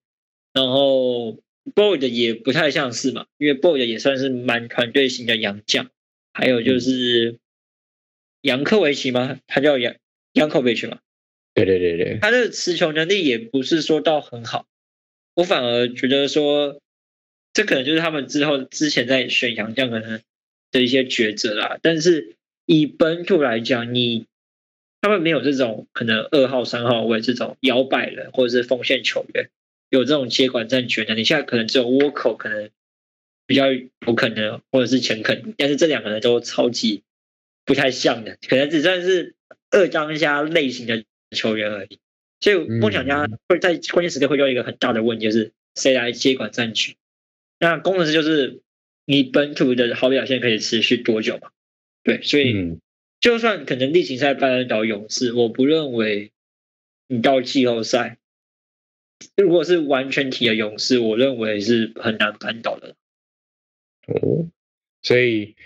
[0.54, 1.38] 然后
[1.74, 5.90] Boyd 也不太像是嘛，因为 Boyd 也算是蛮团队型的洋将。
[6.32, 7.38] 还有就是。
[8.44, 9.40] 杨科维奇吗？
[9.46, 9.94] 他叫杨
[10.34, 10.98] 杨科维奇吗？
[11.54, 14.66] 对对对对，他的持球能力也不是说到很好，
[15.34, 16.78] 我反而觉得说，
[17.54, 20.20] 这可能就是他们之后之前在选洋将可能
[20.70, 21.78] 的一些抉择啦。
[21.80, 22.36] 但是
[22.66, 24.26] 以本土来讲，你
[25.04, 29.50] 他们没有这种可能二号、三号位这种摇摆人或者是锋线球员
[29.90, 32.70] 有这种接管战权的，你现在可能只有沃口可能
[33.46, 37.02] 比较有可能，或者是钱肯，但是这两个人都超级。
[37.66, 39.34] 不太像的，可能只算是
[39.70, 41.98] 二当家类型的球员而已。
[42.40, 46.96] 所以梦想家会在关键时刻会有一个很大的问题，就是谁来接管战局？
[47.58, 48.60] 那工程师就是
[49.04, 51.50] 你本土的好表现可以持续多久嘛？
[52.02, 52.78] 对，所以
[53.24, 56.32] 就算可能例行赛扳倒勇士，我不认为
[57.08, 58.18] 你到季后赛，
[59.34, 62.96] 如果是完全体的勇士，我认为是很难扳倒的。
[64.08, 64.50] 哦，
[65.00, 65.56] 所以。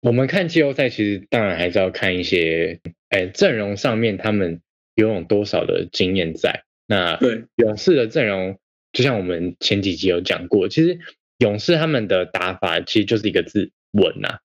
[0.00, 4.60] 我们看季后赛，其实当然还是要看一些，哎，阵容上面他们
[4.94, 6.64] 拥有多少的经验在。
[6.86, 8.58] 那对勇士的阵容，
[8.92, 10.98] 就像我们前几集有讲过，其实
[11.38, 14.40] 勇士他们的打法其实就是一个字稳呐。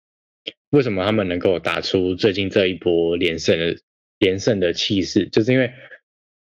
[0.70, 3.78] 为什么他们能够打出最近这一波连胜的
[4.20, 5.28] 连胜的气势？
[5.28, 5.74] 就是因为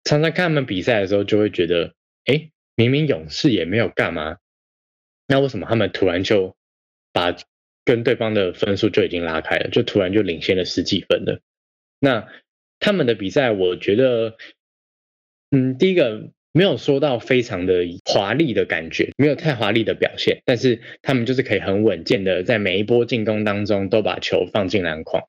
[0.04, 4.38] 常常看他们比赛的时候，就会觉得，哎，明明勇士也没有干嘛，
[5.26, 6.56] 那为什么他们突然就
[7.12, 7.36] 把？
[7.84, 11.40] 跟对方的分数就已经拉开了，就突然就领先了十几分了。
[11.98, 12.28] 那
[12.80, 14.36] 他们的比赛，我觉得，
[15.50, 25.22] 嗯，第一个没有说到非常的华丽的感觉，没有太华丽的表现，但是他们就是可以很稳健的在每一波进攻当中都把球放进篮筐。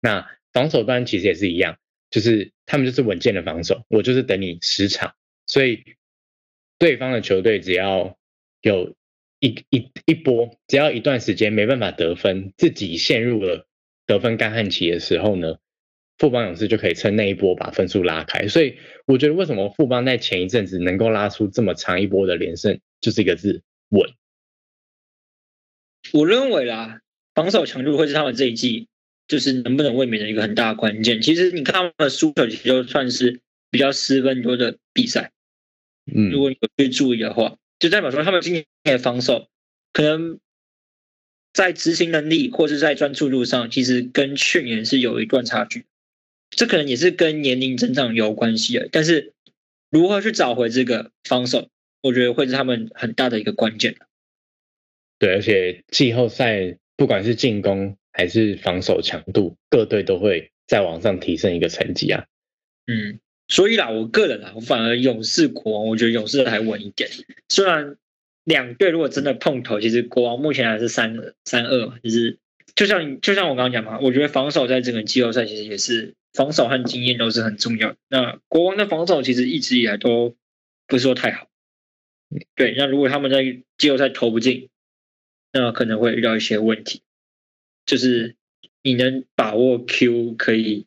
[0.00, 1.76] 那防守端其实也是一样，
[2.10, 5.14] 就是他们就是稳健的防守，我就是等你十场，
[5.46, 5.82] 所以
[6.78, 8.16] 对方的球队只要
[8.60, 8.94] 有。
[9.38, 13.66] 一一一波，只要一段时间没办法得分，自己陷入了
[14.06, 15.58] 得分干旱期的时候呢，
[16.18, 18.48] 富邦勇士就可以趁那一波把分数拉开。
[18.48, 18.76] 所以
[19.06, 24.10] 我觉得为什么富邦在前一阵子能够拉出这么长一波的连胜，就是一个字稳。
[26.12, 27.00] 我认为啦，
[27.34, 28.88] 防守强度会是他们这一季
[29.28, 31.20] 就是能不能卫冕的一个很大的关键。
[31.22, 35.32] 其实你看他们的输球，其实就算是比较失分多的比赛。
[36.12, 37.56] 嗯，如果你有去注意的话。
[37.78, 39.48] 就代表说，他们今年的防守
[39.92, 40.40] 可能
[41.52, 45.84] 在执行能力或是在专注度上，其实跟去年是有一段差距。
[46.56, 48.88] 这可能也是跟年龄增长有关系的。
[48.90, 49.34] 但是
[49.90, 51.68] 如何去找回这个防守，
[52.02, 53.94] 我觉得会是他们很大的一个关键
[55.20, 62.24] 对，而且季后赛不管是进攻还是防守强度，各队都会再往上提升一个层级啊。
[62.88, 63.20] 嗯。
[63.48, 67.08] 所以啦，我个人啊，我反而勇士国王，我觉得勇士还稳一点。
[67.48, 67.96] 虽然
[68.42, 72.38] 两队如果真的碰头，其实国王目前还是三三二嘛，就是
[72.74, 77.96] 就像就像我刚刚讲嘛，我觉得防守在整个季后赛其实也是防守和经验都是很重要。
[78.08, 80.36] 那国王的防守其实一直以来都
[80.86, 81.48] 不是说太好。
[82.54, 84.68] 对，那如果他们在季后赛投不进，
[85.52, 87.02] 那可能会遇到一些问题。
[87.86, 88.36] 就是
[88.82, 90.86] 你能把握 Q 可以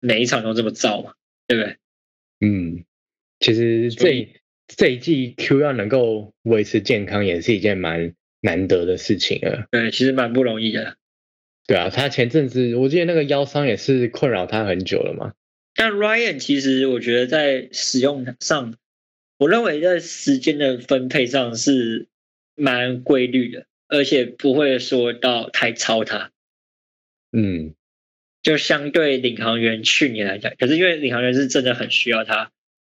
[0.00, 1.14] 每一场都这么造嘛？
[1.46, 1.76] 对不对？
[2.40, 2.84] 嗯，
[3.40, 4.28] 其实这
[4.66, 9.68] 这一季 Q 要能够维持健康，也是一件蛮难得的事情啊。
[9.70, 10.96] 对，其实蛮不容易的。
[11.66, 15.32] 对啊，他前阵子我记得那个腰伤也是困扰他很久了嘛。
[15.74, 18.74] 但 Ryan 其实我觉得在使用上，
[19.38, 22.06] 我认为在时间的分配上是
[22.54, 26.30] 蛮规律的，而且不会说到太超他。
[27.32, 27.74] 嗯。
[28.42, 32.50] 就相对领航员去年来讲，可是因为领航员是真的很需要他，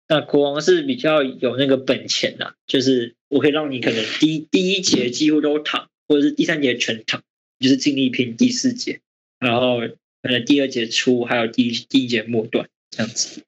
[0.06, 7.22] 那国王是比较有那个本钱呐，就是我可以让你可能第第一节几乎都躺，或者是第三节全躺，
[7.58, 9.00] 就是尽力拼第四节，
[9.38, 9.80] 然后
[10.22, 13.42] 可能第二节初还有第第一节末段这样子。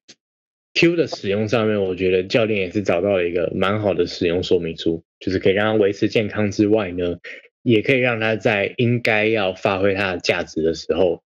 [0.74, 7.18] Q 的使用上面，我觉得教练也是找到了一个蛮好的使用说明书，就是可以让他维持健康之外呢，
[7.62, 11.22] 也可以让他在应该要发挥他的价值的时候。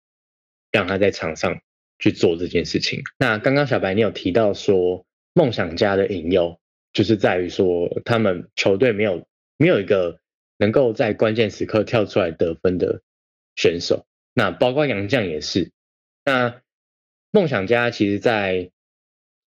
[0.74, 1.60] 让他在场上
[1.98, 3.02] 去做这件事情。
[3.18, 6.58] 那刚刚小白你有提到说，梦想家的引诱
[6.94, 9.26] 就是在于说，他们球队没有
[9.58, 10.18] 没有一个
[10.62, 13.02] 能够在关键时刻跳出来得分的
[13.56, 14.06] 选手。
[14.32, 15.72] 那包括杨绛也是。
[16.24, 16.62] 那
[17.32, 18.70] 梦想家其实，在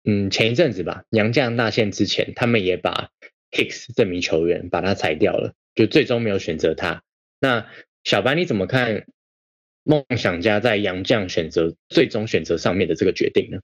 [0.04, 3.10] 嗯前一阵子吧，杨绛大线之前，他们也把
[3.50, 7.02] Hicks 这名球员把他裁掉了，就最终没有选择他。
[7.40, 7.66] 那
[8.04, 9.04] 小白你怎么看？
[9.84, 13.58] 梦想家在杨将选择最终选择上面的这个决定呢？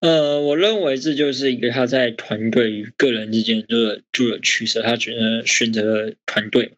[0.00, 6.72] 呃，我认为这就是一个他在团队与个人之间的做了取舍，他觉得选择了团队，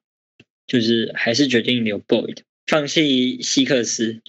[0.66, 4.20] 就是还是决定留 Boyd，放弃希克斯。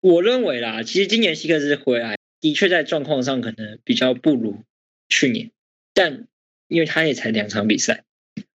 [0.00, 4.62] 我认为啦，其实今年希克斯回来的确在状况上可能比较不如
[5.08, 5.50] 去年，
[5.92, 6.26] 但
[6.68, 8.04] 因为他也才两场比赛，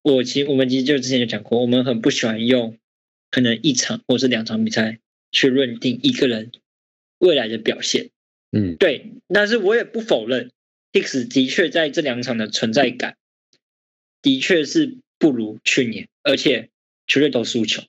[0.02, 2.76] 我其实我们其实就之前就讲过，我们很不喜欢用。
[3.30, 6.50] 可能一场或是两场比赛去认定一个人
[7.18, 8.08] 未来的表现，
[8.50, 9.12] 嗯，对。
[9.28, 10.50] 但是我也不否认
[10.92, 13.16] ，Hicks 的确在这两场的存在感
[14.22, 16.70] 的确是不如去年，而且
[17.06, 17.82] 球队都输球，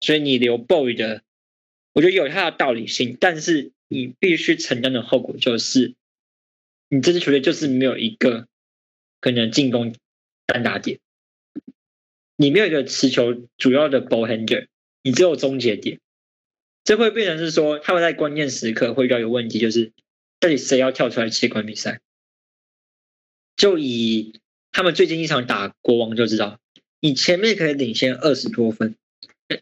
[0.00, 1.22] 所以你留 Boy 的，
[1.92, 3.16] 我觉得有他的道理性。
[3.18, 5.94] 但是你必须承担的后果就是，
[6.88, 8.46] 你这支球队就是没有一个
[9.20, 9.94] 可能进攻
[10.46, 10.98] 单打点，
[12.36, 14.66] 你没有一个持球主要的 ball handler。
[15.06, 16.00] 你只有终结点，
[16.82, 19.92] 这会变成是说，他们在关键时刻会遇到一个问题，就是
[20.44, 22.02] 到底谁要跳出来接管比赛？
[23.56, 26.60] 就以他们最近一场打国王就知道，
[27.00, 28.94] 你前面可以领先二十多分，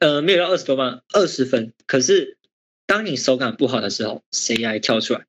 [0.00, 1.72] 呃，没有到二十多分，二十分。
[1.86, 2.36] 可是
[2.84, 5.24] 当你手感不好的时候，谁来跳出来？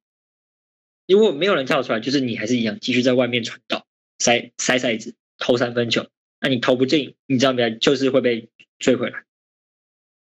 [1.05, 3.85] 如果没有人跳出来，就是你还是一样继续在外面传导、
[4.17, 6.07] 塞塞塞子、投三分球，
[6.39, 7.77] 那你投不进，你知道没？
[7.77, 9.23] 就是会被追回来。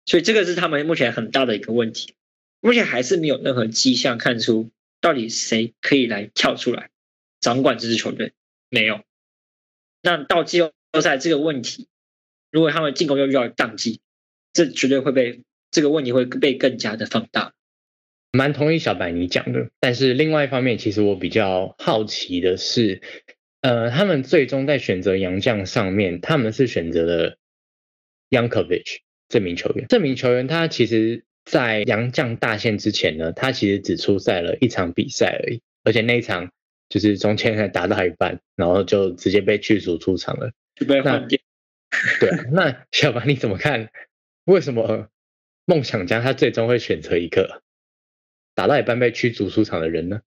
[0.06, 2.16] 所以这个是他们目前很大的一个问题，
[2.60, 6.90] 目前还是没有任何迹象看出到底谁可以来跳出来
[7.40, 8.34] 掌管这支球队，
[8.70, 9.02] 没有。
[10.02, 11.88] 那到季后赛这个问题，
[12.52, 14.02] 如果他们进攻又遇到宕机，
[14.54, 17.54] 这绝对会被这个问题会被更加的放大。
[18.32, 23.02] 蛮同意小白你讲的，但是另外一方面，其实我比较好奇的是，
[23.62, 27.38] 呃，他们最终在选择杨将上面，他们是选择了
[28.30, 29.00] Yankovic。
[29.28, 36.52] 这名球员，这名球员他其实，在杨将大限之前呢，他其实只出赛了一场比赛而已，而且那一场
[36.90, 40.52] 就是中间还打到一半，然后就直接被驱逐出场了。
[40.80, 41.20] 那
[42.20, 43.90] 对，那小白你怎么看？
[44.46, 45.08] 为什么
[45.66, 47.62] 梦想家他最终会选择一个
[48.54, 50.22] 打到一半被驱逐出场的人呢？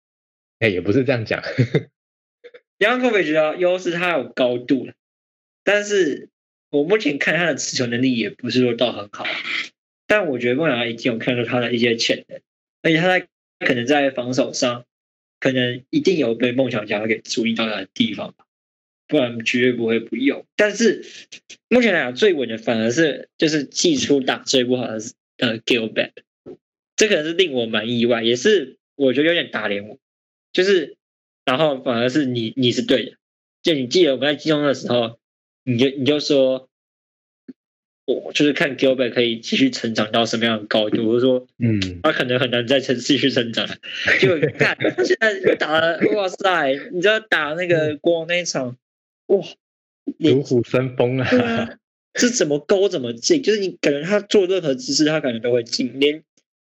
[0.61, 1.43] 哎，也不是这样讲。
[2.79, 4.95] 杨科维觉得优势他有高度了，
[5.65, 6.31] 但是。
[6.71, 9.25] 我目前看他的持球能力也不是说到很好，
[10.09, 12.41] 但我觉得梦想已经有看到他的一些潜能，
[12.83, 13.29] 而且他在
[13.61, 14.85] 可能在防守上，
[15.39, 18.47] 可能一定有被梦想家给注意到的地方吧，
[19.07, 20.45] 不然绝对不会不用。
[20.57, 21.05] 但是
[21.69, 26.11] 目前来讲最稳的反而是就是季初打最不好的是呃 Gilbert，
[26.97, 29.99] 这可能是令我蛮意外，也是我觉得有点打脸我，
[30.53, 30.97] 就是
[31.45, 33.13] 然后反而是你你是对的，
[33.63, 35.19] 就你记得我们在季中的时候。
[35.65, 36.71] 你就你就说，
[38.09, 43.69] 我就是看 Gilbert 可以继续成长到什么样的高度，我说，嗯，他可能很难再成继续成长。
[44.19, 46.73] 就看现在打了，哇塞！
[46.91, 48.77] 你知道打那个国王那一场，
[49.27, 49.45] 哇，
[50.19, 51.79] 如虎生风啊！
[52.15, 56.23] 这怎么勾怎么进，就是你感觉他做任何姿势，他可能都会进，连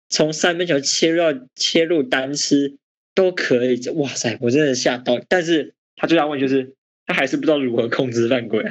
[0.08, 2.76] 从三分球切入到切入单吃
[3.14, 3.88] 都可以。
[3.90, 5.20] 哇塞，我真的吓到！
[5.28, 6.74] 但是他最大问题就是。
[7.04, 8.64] 他还是不知道如何控制犯规。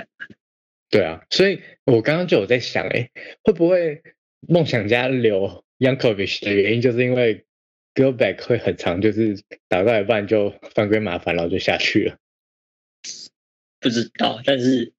[0.92, 3.10] 对啊，所以我刚刚就有在想，哎，
[3.44, 4.04] 会不会
[4.42, 7.46] 梦想家留 Youngkovich 的原因，就是因为
[7.96, 12.18] g i r l b a c k 会很长，就是打到一半就犯规麻烦，然后就下去了。
[13.80, 14.94] 不知道，但是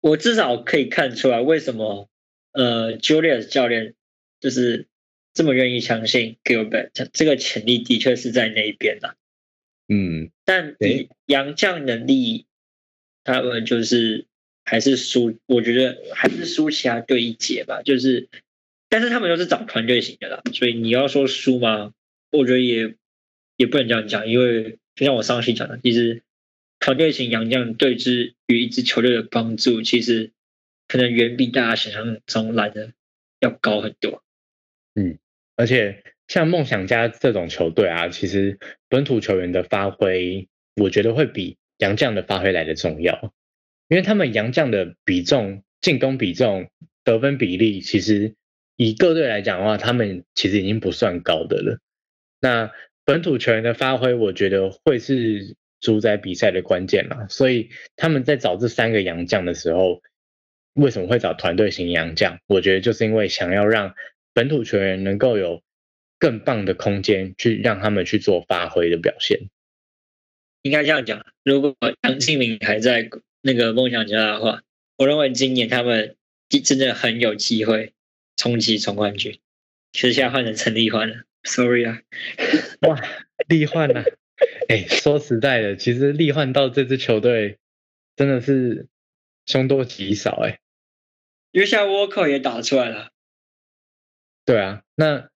[0.00, 2.08] 我至少可以看出来，为什么
[2.52, 3.94] 呃 Julius 教练
[4.40, 4.88] 就是
[5.34, 9.16] 这么愿意相信 Go Back，这个潜力的确是在那一边的。
[9.88, 12.46] 嗯，但以杨将能力。
[13.26, 14.26] 他们就是
[14.64, 17.82] 还是输，我觉得还是输其他队一截吧。
[17.82, 18.28] 就是
[18.88, 21.92] 但是他们都是找团队型的啦，所以你要说输吗？
[22.30, 22.94] 我觉得也
[23.56, 26.22] 也不能这样讲，因为就像我上期讲的，其实
[26.80, 30.32] 团队型洋将对之于一支球队的帮助，其实
[30.88, 32.92] 可能远比大家想象中来的
[33.40, 34.22] 要高很多。
[34.94, 35.18] 嗯，
[35.56, 38.58] 而且像梦想家这种球队啊，其实
[38.88, 43.32] 本土球员的发挥，我觉得会比洋将的发挥来的重要，
[43.88, 46.70] 因为他们洋将的比重、进攻比重、
[47.04, 48.34] 得分比例，其实
[48.76, 51.78] 以各队来讲的话，他们其实已经不算高的了。
[52.40, 52.72] 那
[53.04, 57.26] 本土球员的发挥，我觉得会是主宰比赛的关键了。
[57.28, 60.00] 所以他们在找这三个洋将的时候，
[60.72, 62.38] 为什么会找团队型洋将？
[62.46, 63.94] 我觉得就是因为想要让
[64.32, 65.62] 本土球员能够有
[66.18, 69.50] 更棒的空间，去让他们去做发挥的表现。
[70.62, 73.10] 应该这样讲，如果杨敬明还在
[73.44, 74.62] 那个梦想家的话，
[74.96, 76.16] 我认为今年他们
[76.64, 77.92] 真的很有机会
[78.36, 79.38] 冲击总冠军。
[79.92, 82.00] 其实现在换成陈立焕了，sorry 啊，
[82.88, 83.00] 哇，
[83.46, 84.04] 立焕啊，
[84.68, 87.58] 哎，说实在的，其实立焕到这支球队
[88.16, 88.86] 真的是
[89.46, 90.58] 凶多吉少哎，
[91.52, 93.10] 因为现在沃克也打出来了。
[94.46, 95.28] 对啊，那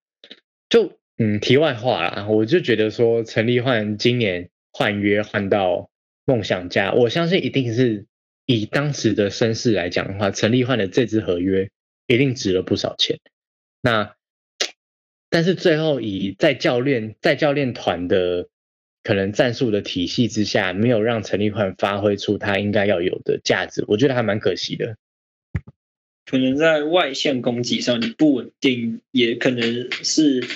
[0.68, 4.50] 就嗯，题外话啦，我就觉得说陈立焕今年。
[4.70, 5.90] 换约换到
[6.28, 8.04] 梦想家，我相信一定是
[8.44, 11.70] 以当时的身世来讲的话，陈立焕的这支合约
[12.06, 13.18] 一定值了不少钱。
[13.80, 14.14] 那
[15.30, 18.48] 但是最后以在教练在教练团的
[19.02, 24.96] 可能战术的体系之下，没有让陈立焕发挥出他应该要有的价值，我觉得还蛮可惜的。
[26.26, 30.46] 可能在外线攻击上你不稳定，也可能是。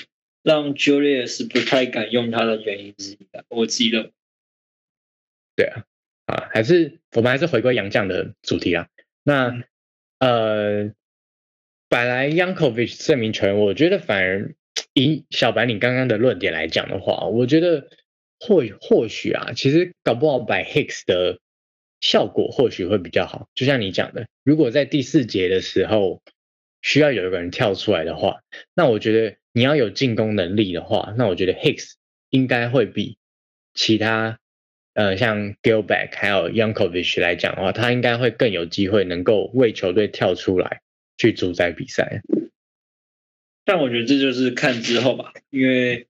[0.44, 4.10] 让 Julius 不太敢用他的原因之一吧，我记得。
[5.62, 5.84] 对啊，
[6.26, 8.88] 啊，还是我们还是回归杨将的主题啊。
[9.22, 9.62] 那
[10.18, 10.92] 呃，
[11.88, 14.54] 本来 Yankovic 这名球员，我觉得反而
[14.94, 17.88] 以小白你刚刚的论点来讲的话，我觉得
[18.40, 21.38] 或或许啊，其实搞不好摆 Hicks 的
[22.00, 23.48] 效果或许会比较好。
[23.54, 26.22] 就像你讲的，如果在第四节的时候
[26.80, 28.40] 需要有一个人跳出来的话，
[28.74, 29.36] 那我觉得。
[29.54, 31.92] 你要有进攻能力的话，那我觉得 Hicks
[32.30, 33.18] 应该会比
[33.74, 34.38] 其他
[34.94, 40.80] 呃像 Gilback 还有 Yankovic 来讲的话，他应该会更有机会能够为球队跳出来
[41.16, 42.22] 去主宰比赛。
[43.64, 46.06] 但我觉得这就是看之后吧，因为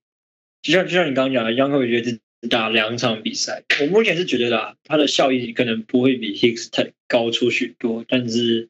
[0.63, 8.69] 就像就像你刚刚讲的，Yankovic 只打两场比赛，我目前是觉得啦，他的效益可能不会比 Hicks 太高出许多，但是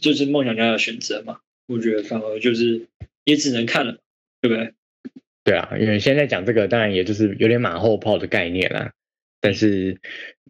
[0.00, 2.86] 就是梦想家的选择嘛，我觉得反而就是。
[3.24, 3.98] 也只能看了，
[4.40, 4.72] 对不对？
[5.44, 8.92] 对啊，因为现在讲这个，当然也就是有点马后炮的概念啦。
[9.40, 10.00] 但是，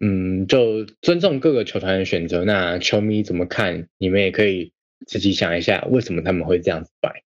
[0.01, 2.43] 嗯，就尊重各个球团的选择。
[2.45, 3.87] 那球迷怎么看？
[3.97, 4.73] 你们也可以
[5.07, 7.23] 自己想一下，为什么他们会这样子摆。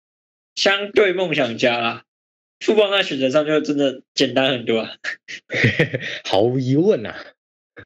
[0.55, 2.03] 相对梦想家啦，
[2.59, 4.95] 富邦在选择上就真的简单很多啊。
[6.26, 7.16] 毫无疑问啊。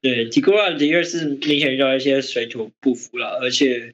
[0.02, 3.94] 对，吉古拉的确是明显遇到一些水土不服了，而且。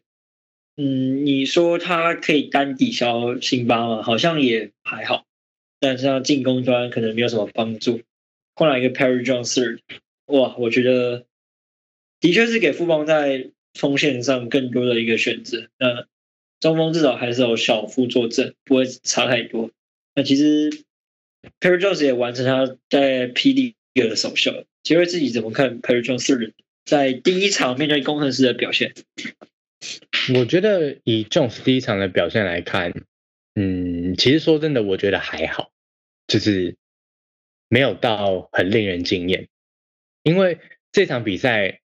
[0.78, 4.02] 嗯，你说他可以单抵消辛巴吗？
[4.04, 5.26] 好像也还好，
[5.82, 8.02] 但是他进攻端可能没有什么帮助。
[8.62, 9.80] 换来一个 Perry Jones，
[10.28, 11.26] 哇，我觉得
[12.20, 15.68] 的确是给富邦在锋线上更多的一个选择。
[15.80, 16.06] 那
[16.60, 19.72] 中锋至少还是有小副坐镇，不会差太多。
[20.14, 20.70] 那其实
[21.60, 24.64] Perry Jones 也完成他在 PD 的首秀。
[24.84, 26.52] 杰瑞自己怎么看 Perry Jones
[26.86, 28.94] 在第一场面对工程师的表现？
[30.36, 32.94] 我觉得以 Jones 第一场的表现来看，
[33.56, 35.72] 嗯，其实说真的，我觉得还好，
[36.28, 36.76] 就是
[37.72, 39.48] 没有到很令人惊艳。
[40.22, 40.60] 因为
[40.92, 41.80] 这场比赛，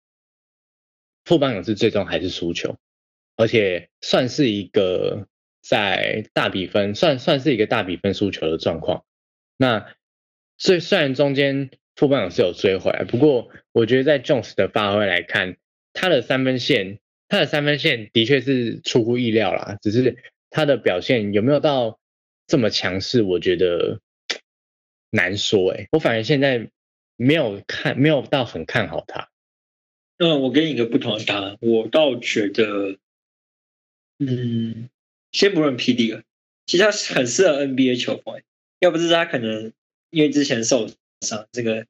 [1.24, 2.78] 富邦勇士最终还是输球，
[3.36, 5.28] 而且算是一个
[5.62, 9.04] 在大比分，算算是一个大比分输球的状况。
[9.58, 9.94] 那
[10.56, 15.58] 虽虽然中间富邦勇士有追回来，不过我觉得在 Jones 的发挥来看，
[15.92, 16.98] 他的三分线。
[17.26, 21.98] 他的三分线的确是出乎意料啦，只是他的表现有没有到
[22.46, 23.98] 这么强势，我觉得
[25.14, 25.88] 难说哎。
[25.92, 26.68] 我反而现在
[27.16, 29.30] 没有看，没有到很看好他。
[30.18, 32.98] 嗯，我给你一个不同的答案，我倒觉得，
[34.18, 34.88] 嗯，
[35.32, 36.22] 先不论 PD 了，
[36.66, 38.42] 其实他很适合 NBA 球风，
[38.80, 39.72] 要不是他可能
[40.10, 40.88] 因为之前受
[41.20, 41.86] 伤，这个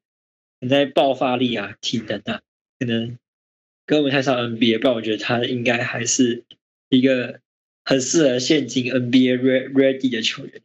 [0.59, 2.41] 你在爆发力啊、体能啊，
[2.79, 3.17] 可能。
[3.87, 6.43] 跟我们太上 NBA，不然我觉得他应该还是
[6.89, 7.39] 一个
[7.83, 10.59] 很适合现今 NBA ready 的球员。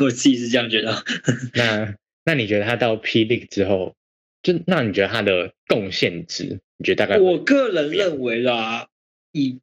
[0.00, 1.04] 我自己是这样觉得。
[1.54, 3.94] 那那你觉得他到 P League 之后，
[4.42, 7.18] 就那你觉得他的贡献值，你觉得大概？
[7.18, 8.88] 我个人认为啦，
[9.32, 9.58] 以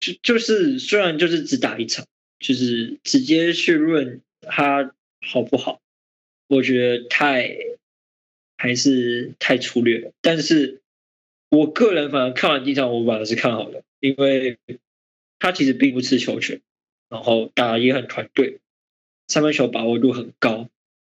[0.00, 2.06] 就就是虽然就是只打一场，
[2.38, 5.80] 就是直接去论他好不好，
[6.48, 7.56] 我觉得太
[8.56, 10.12] 还是太粗略了。
[10.20, 10.80] 但是
[11.50, 14.58] 我个人反而看完第一场，我反而是看好的，因为
[15.38, 16.60] 他其实并不吃球权，
[17.08, 18.58] 然后打也很团队，
[19.28, 20.68] 三分球把握度很高。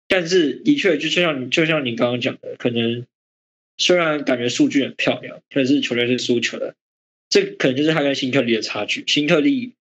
[0.07, 3.07] 但是的确，就像你就像你刚刚讲的，可能
[3.77, 6.75] 虽然感觉数据很漂亮，但是球队是输球的，
[7.29, 9.05] 这可能就是他跟辛特利的差距。
[9.07, 9.75] 辛特利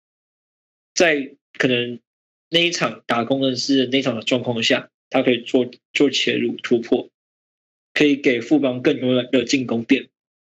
[0.94, 2.00] 在可能
[2.50, 7.10] 那一场打工的是那场的状况下，他可以做做切入突破，
[7.94, 10.10] 可以给富邦更多的进攻变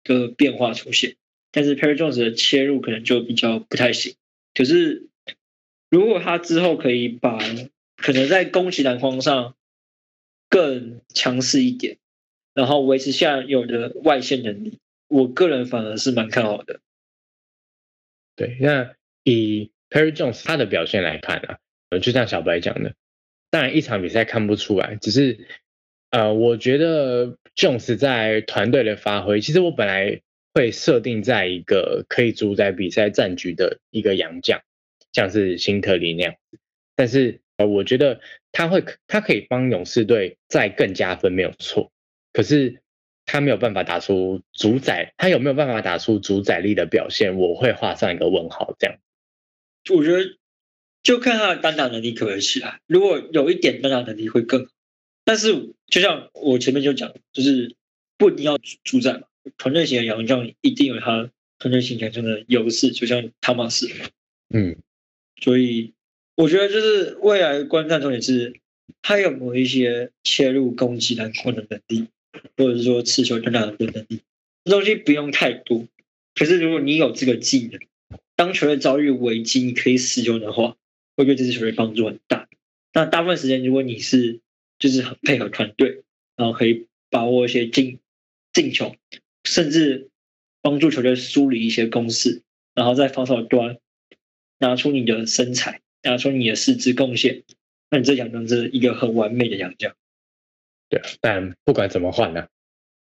[0.04, 1.16] 的变化出现。
[1.50, 4.14] 但是 Perry Jones 的切入可能就比较不太行。
[4.54, 5.06] 可是
[5.92, 7.38] 如果他之后可以把
[7.96, 9.54] 可能在攻击篮筐上。
[10.52, 11.96] 更强势一点，
[12.52, 16.80] 然后维持现有的外线能力，我个人反而是蛮看好的。
[18.36, 21.58] 对，那以 Perry Jones 他的表现来看啊，
[22.02, 22.92] 就像小白讲的，
[23.48, 25.46] 当然一场比赛看不出来，只是
[26.10, 30.20] 呃，我觉得 Jones 在团队的发挥，其实我本来
[30.52, 34.60] 会设定在一个可以主宰比赛战局的一个洋将，
[35.12, 36.58] 像是辛特利那样子，
[36.96, 37.40] 但是。
[37.58, 38.18] 呃，我觉得
[38.50, 41.92] 他会，他可以帮勇士队再更加分，没有错。
[42.32, 42.80] 可是
[43.26, 47.36] 他没有办法打出主宰，他有没有办法打出主宰力的表现？
[47.36, 48.74] 我会画上一个问号。
[48.78, 48.98] 这样，
[49.94, 50.38] 我觉得
[51.02, 52.80] 就看他的单打能力可不可以起来。
[52.86, 54.72] 如果有一点单打能力会更好。
[55.24, 57.76] 但是就像我前面就讲，就是
[58.16, 59.24] 不一定要主宰嘛。
[59.58, 63.88] 团队型的洋将一定有他团队型强中的优势，就像汤马斯。
[64.48, 64.78] 嗯，
[65.42, 65.92] 所以。
[66.34, 68.54] 我觉得就是未来观战重点是，
[69.02, 72.06] 他有没有一些切入攻击篮筐的能力，
[72.56, 74.22] 或者是说持球单打的能力，
[74.64, 75.86] 这东西不用太多。
[76.34, 77.78] 可是如果你有这个技能，
[78.34, 80.74] 当球队遭遇危机，你可以使用的话，
[81.18, 82.48] 会对这支球队帮助很大。
[82.94, 84.40] 那大部分时间，如果你是
[84.78, 86.02] 就是很配合团队，
[86.34, 87.98] 然后可以把握一些进
[88.54, 88.96] 进球，
[89.44, 90.08] 甚至
[90.62, 92.40] 帮助球队梳理一些攻势，
[92.74, 93.76] 然后在防守端
[94.62, 95.82] 拿出你的身材。
[96.04, 97.44] 拿出你的四肢贡献，
[97.88, 99.94] 那你这洋将是一个很完美的洋将。
[100.88, 102.48] 对啊，但不管怎么换呢，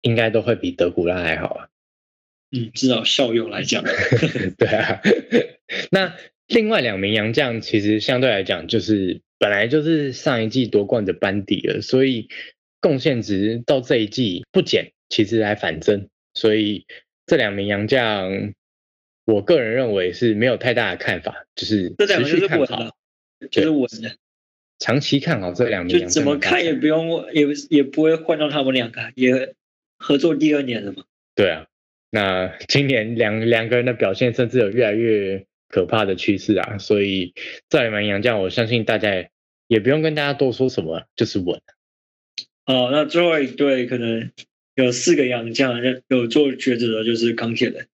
[0.01, 1.69] 应该都会比德古拉还好啊。
[2.51, 3.81] 嗯，至少效用来讲。
[4.59, 4.99] 对啊，
[5.89, 12.27] 那另外两名洋将其实相对来讲，就是本来就是上一季夺冠的班底了，所以
[12.81, 16.09] 贡献值到这一季不减，其实还反增。
[16.33, 16.85] 所以
[17.25, 18.53] 这两名洋将。
[19.25, 22.95] 我个人认为是没有太大的看法，就是持续看好，
[23.51, 24.15] 就是稳的，
[24.79, 25.99] 长期看好这两名。
[25.99, 29.53] 就怎么看也不用，也也不会换到他们两个，也
[29.97, 31.03] 合作第二年了嘛。
[31.35, 31.67] 对啊，
[32.09, 37.33] 那今年两两个人的表现甚至有越来越可怕的趋势啊，所以
[37.69, 39.29] 这两名洋将，我相信大家
[39.67, 41.61] 也不用跟大家多说什么，就是稳。
[42.65, 44.31] 哦，那最后一队可能
[44.75, 47.87] 有四个洋将有做抉择的，就是钢铁人。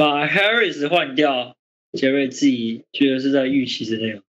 [0.00, 1.58] 把 Harris 换掉，
[1.92, 4.22] 杰瑞自己觉得是在预期之内吗？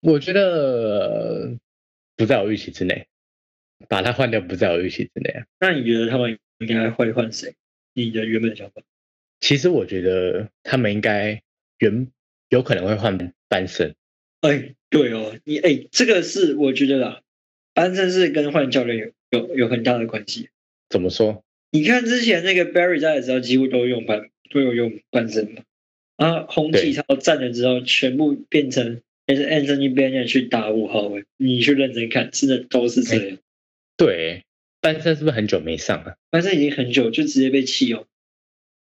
[0.00, 1.56] 我觉得
[2.16, 3.06] 不在我预期之内，
[3.88, 5.46] 把他换掉不在我预期之内啊。
[5.60, 7.54] 那你觉得他们应该会换谁？
[7.94, 8.82] 你的原本的想法？
[9.38, 11.40] 其实我觉得他们应该
[11.78, 12.08] 原
[12.48, 13.94] 有可能会换班森。
[14.40, 17.22] 哎，对哦，你哎，这个是我觉得啦，
[17.72, 18.98] 班森是跟换教练
[19.30, 20.48] 有有有很大的关系。
[20.88, 21.44] 怎么说？
[21.70, 24.28] 你看之前那个 Barry 在的时候，几乎都用班。
[24.50, 25.62] 都有用半身嘛，
[26.16, 33.38] 然后红旗超站了之后，全部变成也是 Anthony Bennett 去打五号位，你去认真看，真的都是这样。
[33.96, 34.44] 对，
[34.80, 36.16] 班森是不是很久没上了？
[36.30, 38.06] 班森已经很久，就直接被弃用。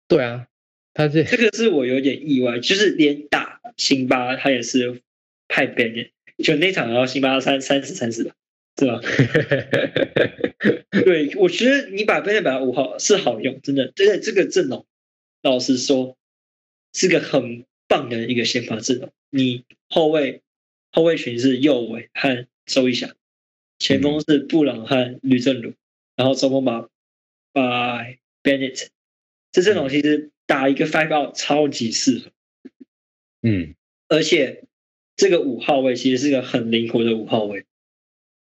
[0.08, 0.46] 对啊，
[0.94, 5.00] 他是这个是我有点意外，就是连打辛巴他也是
[5.48, 6.10] 派 Bennett，
[6.42, 8.34] 就那场然后辛巴三三十三十吧，
[8.78, 9.00] 是吧？
[10.90, 14.86] 对，我觉得你把 Bennett 摆五号是好用，真的，真的这个阵容。
[15.42, 16.16] 老实说，
[16.92, 19.12] 是个很棒的一个先发阵容。
[19.30, 20.42] 你后卫
[20.90, 23.14] 后卫群是右卫和周一翔，
[23.78, 25.72] 前锋是布朗和吕正儒，
[26.16, 26.88] 然后中锋把
[27.52, 28.04] 把
[28.42, 28.88] Bennett，
[29.52, 32.30] 这阵容其实打一个 five out 超级适合。
[33.42, 33.74] 嗯，
[34.08, 34.64] 而且
[35.16, 37.64] 这个五号位其实是个很灵活的五号位，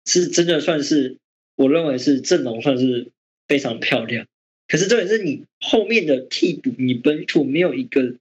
[0.07, 1.19] 是真的算是
[1.57, 3.11] 我认为是阵容算是
[3.49, 4.27] 非常漂亮。
[4.69, 8.17] 可是重点是你后面的替补，你本土没有一个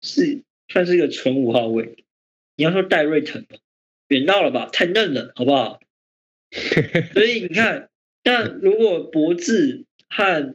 [0.00, 2.04] 是算是一个纯五号位。
[2.56, 3.44] 你要说戴瑞腾，
[4.08, 4.68] 远到了吧？
[4.72, 5.80] 太嫩了，好不好？
[7.14, 7.88] 所以你看，
[8.22, 10.54] 那如果博智和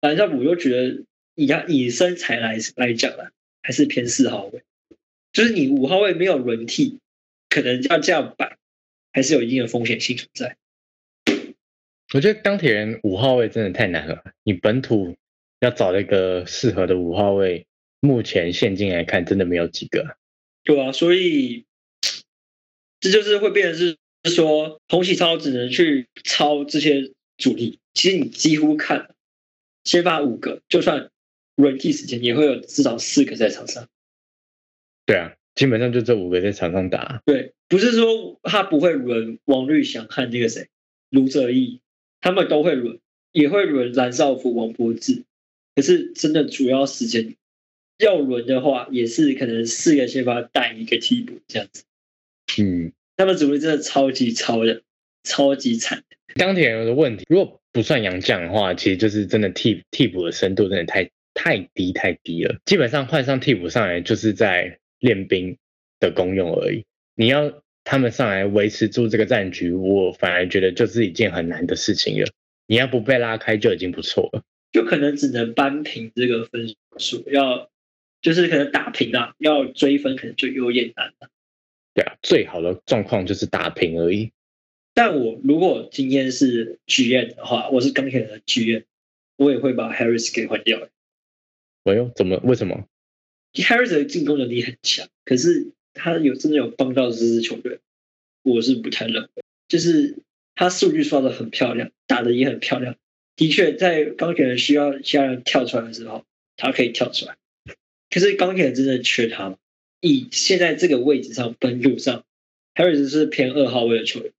[0.00, 3.30] 蓝少普，又觉得以他以身材来来讲啊，
[3.62, 4.62] 还是偏四号位。
[5.32, 6.98] 就是你五号位没有轮替，
[7.48, 8.56] 可能要这样摆，
[9.12, 10.56] 还是有一定的风险性存在。
[12.12, 15.16] 我觉得钢铁人五号位真的太难了，你本土
[15.60, 17.66] 要找一个适合的五号位，
[18.00, 20.16] 目前现今来看真的没有几个。
[20.62, 21.64] 对啊，所以
[23.00, 27.80] 这就是会变成是说，红喜超只能去抄这些主力。
[27.94, 29.14] 其实你几乎看
[29.84, 31.10] 先发五个，就算
[31.56, 33.88] 轮替时间也会有至少四个在场上。
[35.06, 37.22] 对啊，基本上就这五个在场上打。
[37.26, 40.68] 对，不是说他不会轮王绿翔和这个谁
[41.10, 41.80] 卢哲义，
[42.24, 43.00] 他们都会轮，
[43.32, 45.24] 也会轮蓝少福、王柏志。
[45.76, 47.36] 可是真的主要时间
[47.98, 51.84] 要轮的话，也是可能四个先发带一个替补这样子。
[52.58, 54.80] 嗯，他们主力真的超级超的，
[55.22, 56.02] 超级惨。
[56.36, 62.56] 钢铁人的问题，如果不算杨将的话，其实就是真的替替补的深度真的太太低太低了。
[62.64, 65.58] 基本上换上替补上来，就是在练兵
[66.00, 66.86] 的功用而已。
[67.16, 72.28] 你要他们上来维持住这个战局，我反而觉得就是一件很难的事情了。
[72.66, 77.70] 你要不被拉开就已经不错了，就可能只能扳平这个分数，要
[78.22, 81.28] 就是可能打平啊，要追分可能就有点难了。
[81.92, 84.32] 对啊，最好的状况就是打平而已。
[84.94, 88.84] 但我如果今天是剧院的话，我是钢铁人的剧院，
[89.36, 90.88] 我也会把 Harris 给换掉。
[91.84, 92.40] 哎呦，怎么？
[92.42, 92.86] 为什么
[93.52, 97.78] ？Harris 的进攻能力很强，可是他有真的有帮到这支球队，
[98.42, 99.28] 我是不太认为。
[99.68, 100.18] 就是
[100.54, 102.96] 他数据刷的很漂亮，打的也很漂亮。
[103.36, 106.24] 的确，在钢铁人需要其他人跳出来的时候，
[106.56, 107.36] 他可以跳出来。
[108.10, 109.56] 可是钢铁人真的缺他？
[110.00, 112.24] 以现在这个位置上，本土上
[112.74, 114.32] ，Harris 是偏二号位的球员，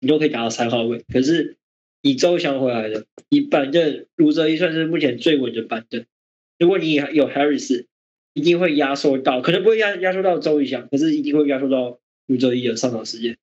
[0.00, 1.04] 你都可以打到三号位。
[1.12, 1.56] 可是
[2.00, 6.06] 以周翔回来的，以板凳卢哲一算是目前最稳的板凳。
[6.58, 7.84] 如果你有 Harris。
[8.38, 13.36] 一定会压缩到，可能不会压压缩到周瑜翔，可是一定会压缩到吴周一的上场时间。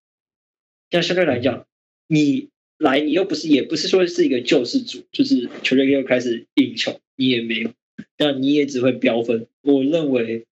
[0.89, 1.67] 但相对来讲，
[2.07, 7.73] 你来你又不是，也不是说是一个救世主，就是球队又开始赢球，你也没有，
[8.17, 9.47] 那你也只会飙分。
[9.63, 10.45] 我认为，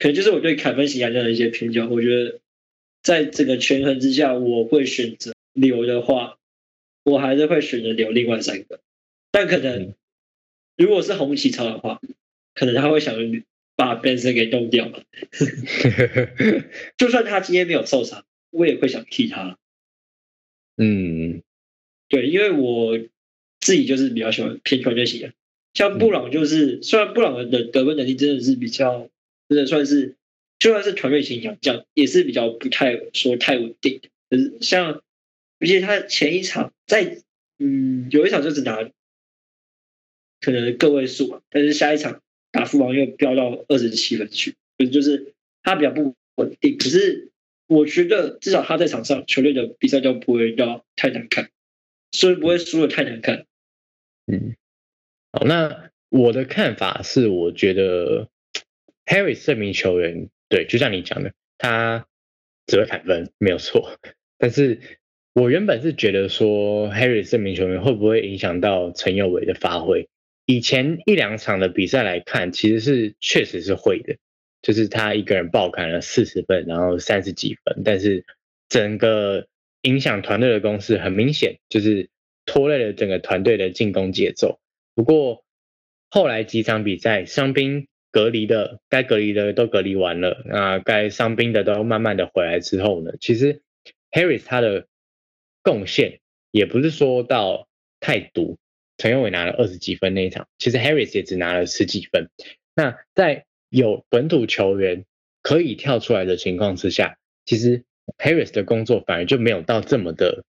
[0.00, 1.88] 可能就是我对凯文型这样的一些偏见。
[1.88, 2.40] 我觉得，
[3.00, 6.36] 在这个权衡之下，我会选择留的话，
[7.04, 8.80] 我还是会选择留另外三个。
[9.30, 9.94] 但可能
[10.76, 12.00] 如果是红旗超的话。
[12.56, 13.14] 可能他会想
[13.76, 15.02] 把 Benson 给弄掉嘛？
[16.96, 19.58] 就算他今天没有受伤，我也会想替他。
[20.78, 21.42] 嗯，
[22.08, 22.98] 对，因为我
[23.60, 25.34] 自己就是比较喜欢偏传就型的，
[25.74, 29.10] 像布朗就是，虽然布朗的得分能力真的是比较，
[29.50, 30.16] 真的算是，
[30.58, 34.00] 就算是团队型这样也是比较不太说太稳定。
[34.30, 35.02] 可是像，
[35.60, 37.18] 而且他前一场在，
[37.58, 38.90] 嗯，有一场就只拿
[40.40, 42.22] 可能个位数嘛，但是下一场。
[42.52, 44.54] 打副王又飙到二十七分去，
[44.92, 46.78] 就是他比较不稳定。
[46.78, 47.30] 可是
[47.66, 51.50] 我觉得至少他在场上，球队的比赛都不会要太难看，
[52.12, 53.46] 所以不会输的太难看。
[54.26, 54.54] 嗯，
[55.32, 58.28] 好，那我的看法是，我觉得
[59.04, 62.06] Harry 这名球员，对，就像你讲的，他
[62.66, 63.98] 只会砍分，没有错。
[64.38, 64.80] 但是
[65.34, 70.08] 我原本是觉得说，Harry 这名球员会不会影响到陈友伟的发挥？
[70.46, 74.16] 以前一两场的比赛来看，其实是确实是会的，
[74.62, 78.24] 就是他一个人爆砍了四十分，然后三十几分，但是
[78.68, 79.48] 整个
[79.82, 82.08] 影响团队的攻势很明显，就是
[82.44, 84.60] 拖累了整个团队的进攻节奏。
[84.94, 85.44] 不过
[86.10, 93.62] 后来几场比赛，伤兵隔离的该隔离的都隔离完了，那该伤兵的都慢慢的回来之后呢，其实
[94.12, 94.86] Harris 他的
[95.62, 96.20] 贡献
[96.52, 97.66] 也不是说到
[97.98, 98.56] 太多。
[98.98, 102.30] 陈永伟拿了二十几分那一场，其实 Harris 也只拿了十几分。
[102.74, 105.04] 那在有本土球员
[105.42, 107.84] 可以跳出来的情况之下，其实
[108.16, 110.44] Harris 的工作反而就没有到这么的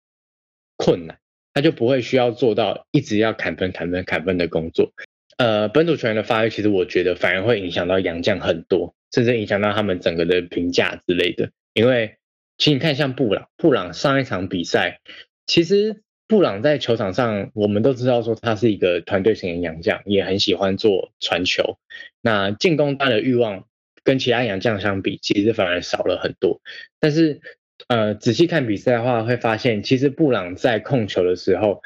[0.75, 1.19] 困难，
[1.53, 4.91] 他就不会需要做到一直要砍分、砍分、砍分的工作。
[5.37, 11.49] 呃，本土球员的发挥，其实我觉得反而会影响到杨将很多，甚至影响到他们整个的评价之类的。
[11.73, 12.17] 因为，
[12.57, 14.99] 请你看像布朗，布朗上一场比赛，
[15.45, 16.02] 其实。
[16.33, 21.77] 布朗在球场上，我们都知道说他是一个团队型的洋将，也很喜欢做传球。
[22.21, 23.67] 那进攻端的欲望
[24.03, 26.59] 跟其他洋将相比，其实反而少了很多。
[26.99, 27.39] 但是，
[27.87, 31.83] 呃，仔细看比赛的话，会发现其实布朗在控球的时候，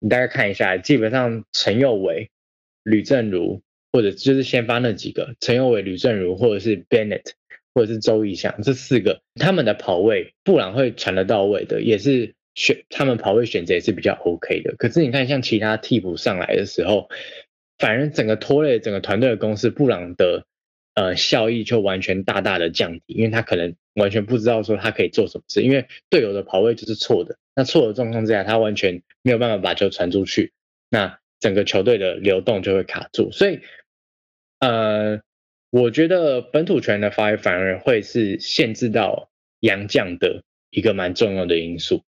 [0.00, 2.30] 你大概看一下，基本上陈佑伟、
[2.82, 3.60] 吕正如，
[3.92, 7.32] 或者就是先发那几个，陈佑伟、吕正如，或者是 Bennett，
[7.74, 12.34] 或者是周义翔这四个，他们的跑位，布朗会传得到位的，也是。
[12.54, 17.08] 选他们跑位选择也是比较 OK 的，可是你看像其他替补上来的时候，
[17.78, 20.46] 反而整个拖累整个团队的攻势，布朗的
[20.94, 30.52] 呃效益就完全大大的降低，因为他可能完全不知道说他可以做什么事，因为队友的跑位就是错的，那错的状况之下，他完全没有办法把球传出去，
[30.88, 33.60] 那整个球队的流动就会卡住，所以
[34.60, 35.20] 呃，
[35.70, 39.28] 我觉得本土权的发挥反而会是限制到
[39.58, 42.04] 洋将的一个蛮重要的因素。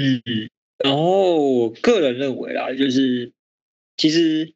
[0.00, 3.32] 嗯，然后我个人认为啦，就是
[3.98, 4.54] 其实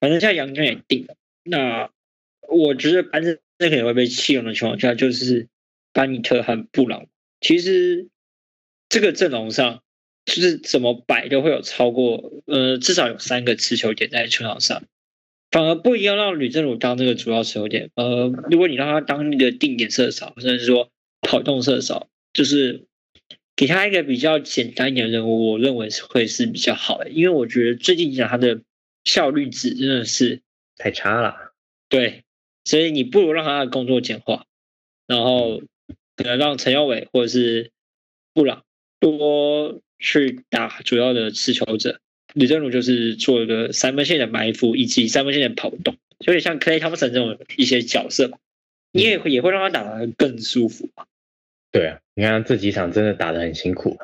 [0.00, 1.90] 反正现在杨将也定了，那
[2.48, 5.48] 我觉得班正可能会被弃用的情况下，就是
[5.92, 7.08] 班尼特和布朗。
[7.42, 8.08] 其实
[8.88, 9.82] 这个阵容上，
[10.24, 14.82] 就是怎么摆都会有超过呃至少有三个持球点在球场上，
[15.50, 17.90] 反而不一定要让吕正儒当这个主要持球点。
[17.96, 20.90] 呃，如果你让他当那个定点射手，甚至说
[21.20, 22.86] 跑动射手，就是。
[23.56, 28.60] 给他一个比较简单一点的任务，我认为是会是比较好的，因为我觉得最近讲他的
[29.04, 30.42] 效率值真的是
[30.76, 31.54] 太差了。
[31.88, 32.24] 对，
[32.64, 34.44] 所以你不如让他的工作简化，
[35.06, 35.62] 然后
[36.16, 37.70] 可能让陈耀伟或者是
[38.34, 38.62] 布朗
[39.00, 41.98] 多去打主要的持球者，
[42.34, 48.38] 李正儒就是做一个三分线的埋伏以及三分线的跑动，有点像 Clay Thompson 这种一些角色，
[48.92, 51.06] 你也也会让他打得更舒服嘛。
[51.76, 53.98] 对啊，你看这几场真的打得很辛苦。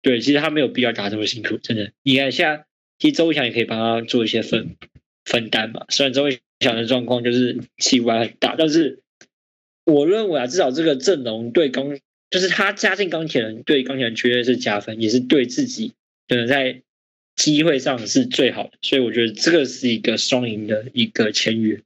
[0.00, 1.90] 对，其实他没有必要打这么辛苦，真的。
[2.04, 2.66] 你看现在，
[3.00, 4.76] 其实周伟强也可以帮他做一些分
[5.24, 5.84] 分担嘛。
[5.88, 9.00] 虽然周伟强的状况就是气外很大，但是
[9.84, 11.98] 我认为啊，至少这个阵容对钢，
[12.30, 15.94] 就是他加进钢铁人，对钢铁人绝对是加分，也是对自己
[16.28, 16.82] 可能在
[17.34, 18.78] 机会上是最好的。
[18.82, 21.80] 所以我觉得这个是一个双赢的一个签约。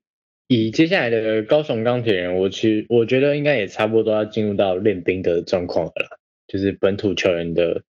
[0.53, 6.18] 以接下来的高雄钢铁人，我其实我觉得应该也差不多要进入到练兵的状况了啦。
[6.48, 7.84] 就是本土球员的，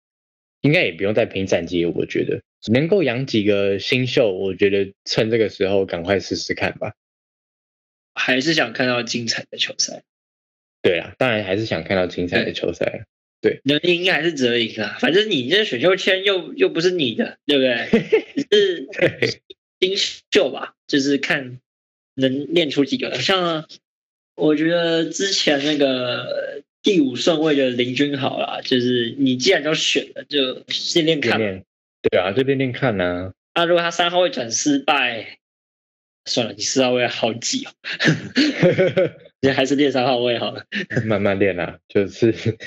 [0.62, 1.86] 应该也不用再拼战绩。
[1.86, 2.42] 我觉得
[2.74, 6.94] 能够养几个新秀，我觉得趁这个时候赶快试试看吧。
[8.16, 10.02] 还是想看到精彩的球赛。
[10.82, 13.06] 对啊，当然还是想看到精彩的球赛。
[13.40, 14.98] 对，能赢还是只能赢啊。
[15.00, 18.48] 反正你这选秀签又又不是你的，对不对？
[18.50, 18.88] 是
[19.80, 19.96] 新
[20.32, 20.74] 秀吧？
[20.88, 21.60] 就是看。
[22.18, 23.14] 能练出几个？
[23.16, 23.66] 像
[24.36, 30.64] 我觉得之前那个第五顺位的林君豪啦，就是你既然都选了，就
[30.96, 31.40] 练练看。
[32.10, 33.34] 对啊，就练练看呐。
[33.56, 35.40] 那如果他三号位转失败，
[36.26, 37.72] 算了，你四号位好挤哦。
[39.42, 40.66] 你还是练三号位好了。
[41.06, 42.58] 慢慢练啊，就是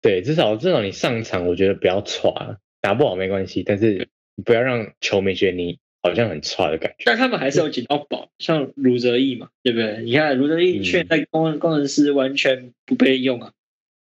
[0.00, 4.08] 对，至少至少你上场，我觉得不要喘，打不好没关系，但是
[4.44, 5.78] 不要让球迷觉得你。
[6.02, 10.02] 好像很差的感觉，但他们还是有捡到宝，像卢泽义嘛，对不对？
[10.04, 13.52] 你看卢泽义现在工工程师完全不被用啊。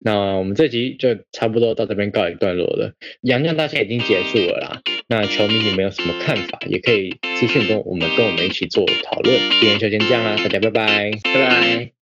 [0.04, 4.82] 那我们这集就差不多到这边告一段落了，洋将大赛已经结束了啦。
[5.06, 9.38] 那球迷你们有什么看法，也可以私信跟我们跟我们一起做讨论。
[9.60, 12.01] 今天就先这样啦，大家拜拜，拜拜。